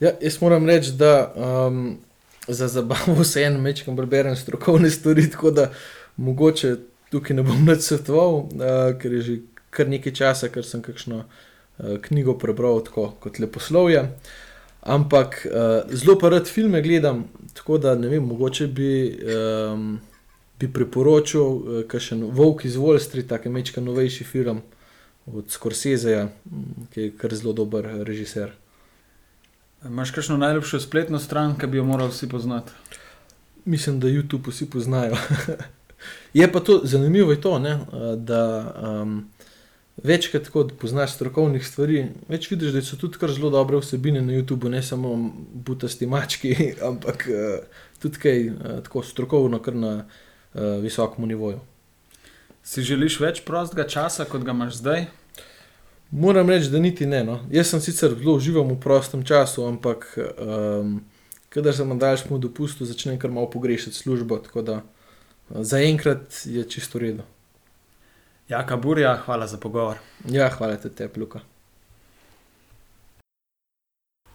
Ja, 0.00 0.10
jaz 0.20 0.40
moram 0.40 0.66
reči, 0.66 0.92
da 0.92 1.32
um, 1.36 1.98
za 2.48 2.68
zabavo 2.68 3.16
vseeno 3.20 3.62
večkrat 3.62 4.06
berem 4.06 4.36
strokovne 4.36 4.90
stvari, 4.90 5.30
tako 5.30 5.50
da 5.50 5.70
mogoče 6.16 6.76
tukaj 7.10 7.36
ne 7.36 7.42
bom 7.42 7.66
več 7.66 7.88
svetoval, 7.88 8.34
uh, 8.34 8.94
ker 9.00 9.12
je 9.12 9.22
že 9.22 9.36
kar 9.74 9.88
nekaj 9.88 10.14
časa, 10.14 10.48
ker 10.48 10.66
sem 10.66 10.82
kakšno 10.82 11.24
uh, 11.24 11.96
knjigo 12.02 12.38
prebral 12.38 12.82
tako 12.84 13.12
kot 13.20 13.38
leposlovje. 13.38 14.08
Ampak 14.82 15.46
uh, 15.48 15.92
zelo 15.92 16.18
pa 16.20 16.28
rad 16.28 16.50
filme 16.50 16.82
gledam, 16.82 17.24
tako 17.54 17.78
da 17.78 17.94
ne 17.94 18.08
vem, 18.08 18.24
mogoče 18.24 18.66
bi. 18.66 18.90
Um, 19.36 19.94
bi 20.60 20.68
priporočil, 20.70 21.84
kaj 21.90 22.00
še 22.00 22.16
Vovk 22.32 22.64
iz 22.68 22.76
Wall 22.78 23.00
Street, 23.02 23.26
tako 23.26 23.50
mečka 23.50 23.82
novejši 23.82 24.24
film 24.24 24.62
od 25.26 25.50
Scorseseja, 25.50 26.28
ki 26.94 27.08
je 27.08 27.14
kar 27.18 27.34
zelo 27.34 27.52
dober 27.56 27.88
režiser. 28.06 28.54
Imáš 29.84 30.10
kakšno 30.10 30.36
najljubšo 30.36 30.80
spletno 30.80 31.18
stran, 31.18 31.58
ki 31.60 31.66
bi 31.66 31.76
jo 31.76 31.84
morali 31.84 32.10
vsi 32.10 32.28
poznati? 32.28 32.72
Mislim, 33.64 34.00
da 34.00 34.08
YouTube 34.08 34.48
vsi 34.48 34.70
poznajo. 34.70 35.16
je 36.40 36.52
pa 36.52 36.60
to 36.60 36.80
zanimivo, 36.84 37.30
je 37.32 37.40
to, 37.40 37.58
ne, 37.58 37.78
da 38.16 38.74
um, 39.02 39.28
večkrat, 40.02 40.48
ko 40.48 40.68
poznaš 40.80 41.14
strokovnih 41.14 41.66
stvari, 41.66 42.06
več 42.28 42.48
vidiš, 42.50 42.72
da 42.72 42.82
so 42.82 42.96
tudi 42.96 43.20
kar 43.20 43.32
zelo 43.32 43.50
dobre 43.52 43.76
vsebine 43.80 44.22
na 44.24 44.32
YouTubu, 44.32 44.72
ne 44.72 44.82
samo 44.82 45.14
butasti 45.52 46.06
mački, 46.06 46.54
ampak 46.88 47.28
uh, 47.28 47.84
tudi 48.00 48.22
kaj 48.22 48.48
uh, 48.48 48.56
tako 48.86 49.02
strokovno, 49.04 49.60
kar 49.60 49.76
na 49.76 49.92
uh, 49.98 50.80
visokem 50.82 51.28
nivoju. 51.28 51.60
Si 52.64 52.82
želiš 52.82 53.20
več 53.20 53.44
prostega 53.44 53.84
časa, 53.84 54.24
kot 54.24 54.48
ga 54.48 54.56
imaš 54.56 54.80
zdaj? 54.80 55.06
Moram 56.14 56.48
reči, 56.48 56.70
da 56.70 56.78
niti 56.78 57.06
ne. 57.06 57.24
No. 57.24 57.40
Jaz 57.50 57.72
sem 57.72 57.80
sicer 57.82 58.12
zelo 58.14 58.36
užival 58.38 58.62
v 58.70 58.76
prostem 58.80 59.24
času, 59.26 59.64
ampak 59.66 60.06
um, 60.14 61.00
kadar 61.50 61.74
sem 61.74 61.88
na 61.90 61.96
daljšem 61.98 62.38
dopustu, 62.40 62.86
začnem 62.86 63.18
kar 63.18 63.30
malo 63.34 63.50
pogrešati 63.50 63.96
službo. 63.96 64.38
Tako 64.38 64.62
da 64.62 64.74
uh, 64.74 64.82
zaenkrat 65.60 66.42
je 66.44 66.68
čisto 66.70 66.98
redo. 66.98 67.22
Jaka 68.48 68.76
burja, 68.76 69.16
hvala 69.26 69.46
za 69.46 69.58
pogovor. 69.58 69.96
Ja, 70.30 70.50
hvala 70.54 70.76
te, 70.76 70.90
te 70.90 71.08
Luka. 71.16 71.40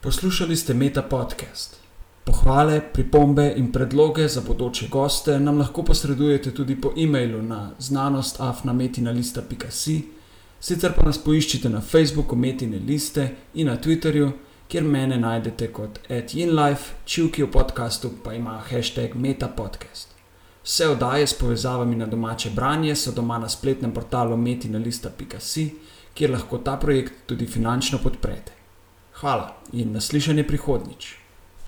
Poslušali 0.01 0.57
ste 0.57 0.73
Meta 0.73 1.01
podcast. 1.01 1.77
Pohvale, 2.23 2.81
pripombe 2.93 3.53
in 3.55 3.71
predloge 3.71 4.27
za 4.27 4.41
bodoče 4.41 4.87
goste 4.91 5.39
nam 5.39 5.57
lahko 5.57 5.83
posredujete 5.83 6.51
tudi 6.51 6.81
po 6.81 6.93
e-mailu 6.97 7.41
na 7.41 7.71
znanostafnametina.si, 7.79 10.18
sicer 10.59 10.93
pa 10.95 11.05
nas 11.05 11.17
poiščite 11.23 11.69
na 11.69 11.81
Facebooku 11.81 12.35
Metine 12.35 12.79
liste 12.79 13.29
in 13.53 13.67
na 13.67 13.77
Twitterju, 13.77 14.31
kjer 14.69 14.83
mene 14.83 15.17
najdete 15.17 15.71
kot 15.73 15.99
@inlife, 16.09 16.93
čivki 17.05 17.43
v 17.43 17.51
podkastu 17.51 18.11
pa 18.23 18.33
ima 18.33 18.59
hashtag 18.69 19.15
metapodcast. 19.15 20.15
Vse 20.63 20.87
oddaje 20.87 21.27
s 21.27 21.33
povezavami 21.33 21.95
na 21.95 22.05
domače 22.05 22.49
branje 22.49 22.95
so 22.95 23.11
doma 23.11 23.37
na 23.37 23.49
spletnem 23.49 23.91
portalu 23.91 24.37
metina.si, 24.37 25.69
kjer 26.13 26.31
lahko 26.31 26.57
ta 26.57 26.77
projekt 26.77 27.13
tudi 27.25 27.45
finančno 27.45 27.99
podprete. 28.03 28.51
Hvala 29.13 29.55
in 29.73 29.91
naslišanje 29.91 30.43
prihodnjič. 30.47 31.15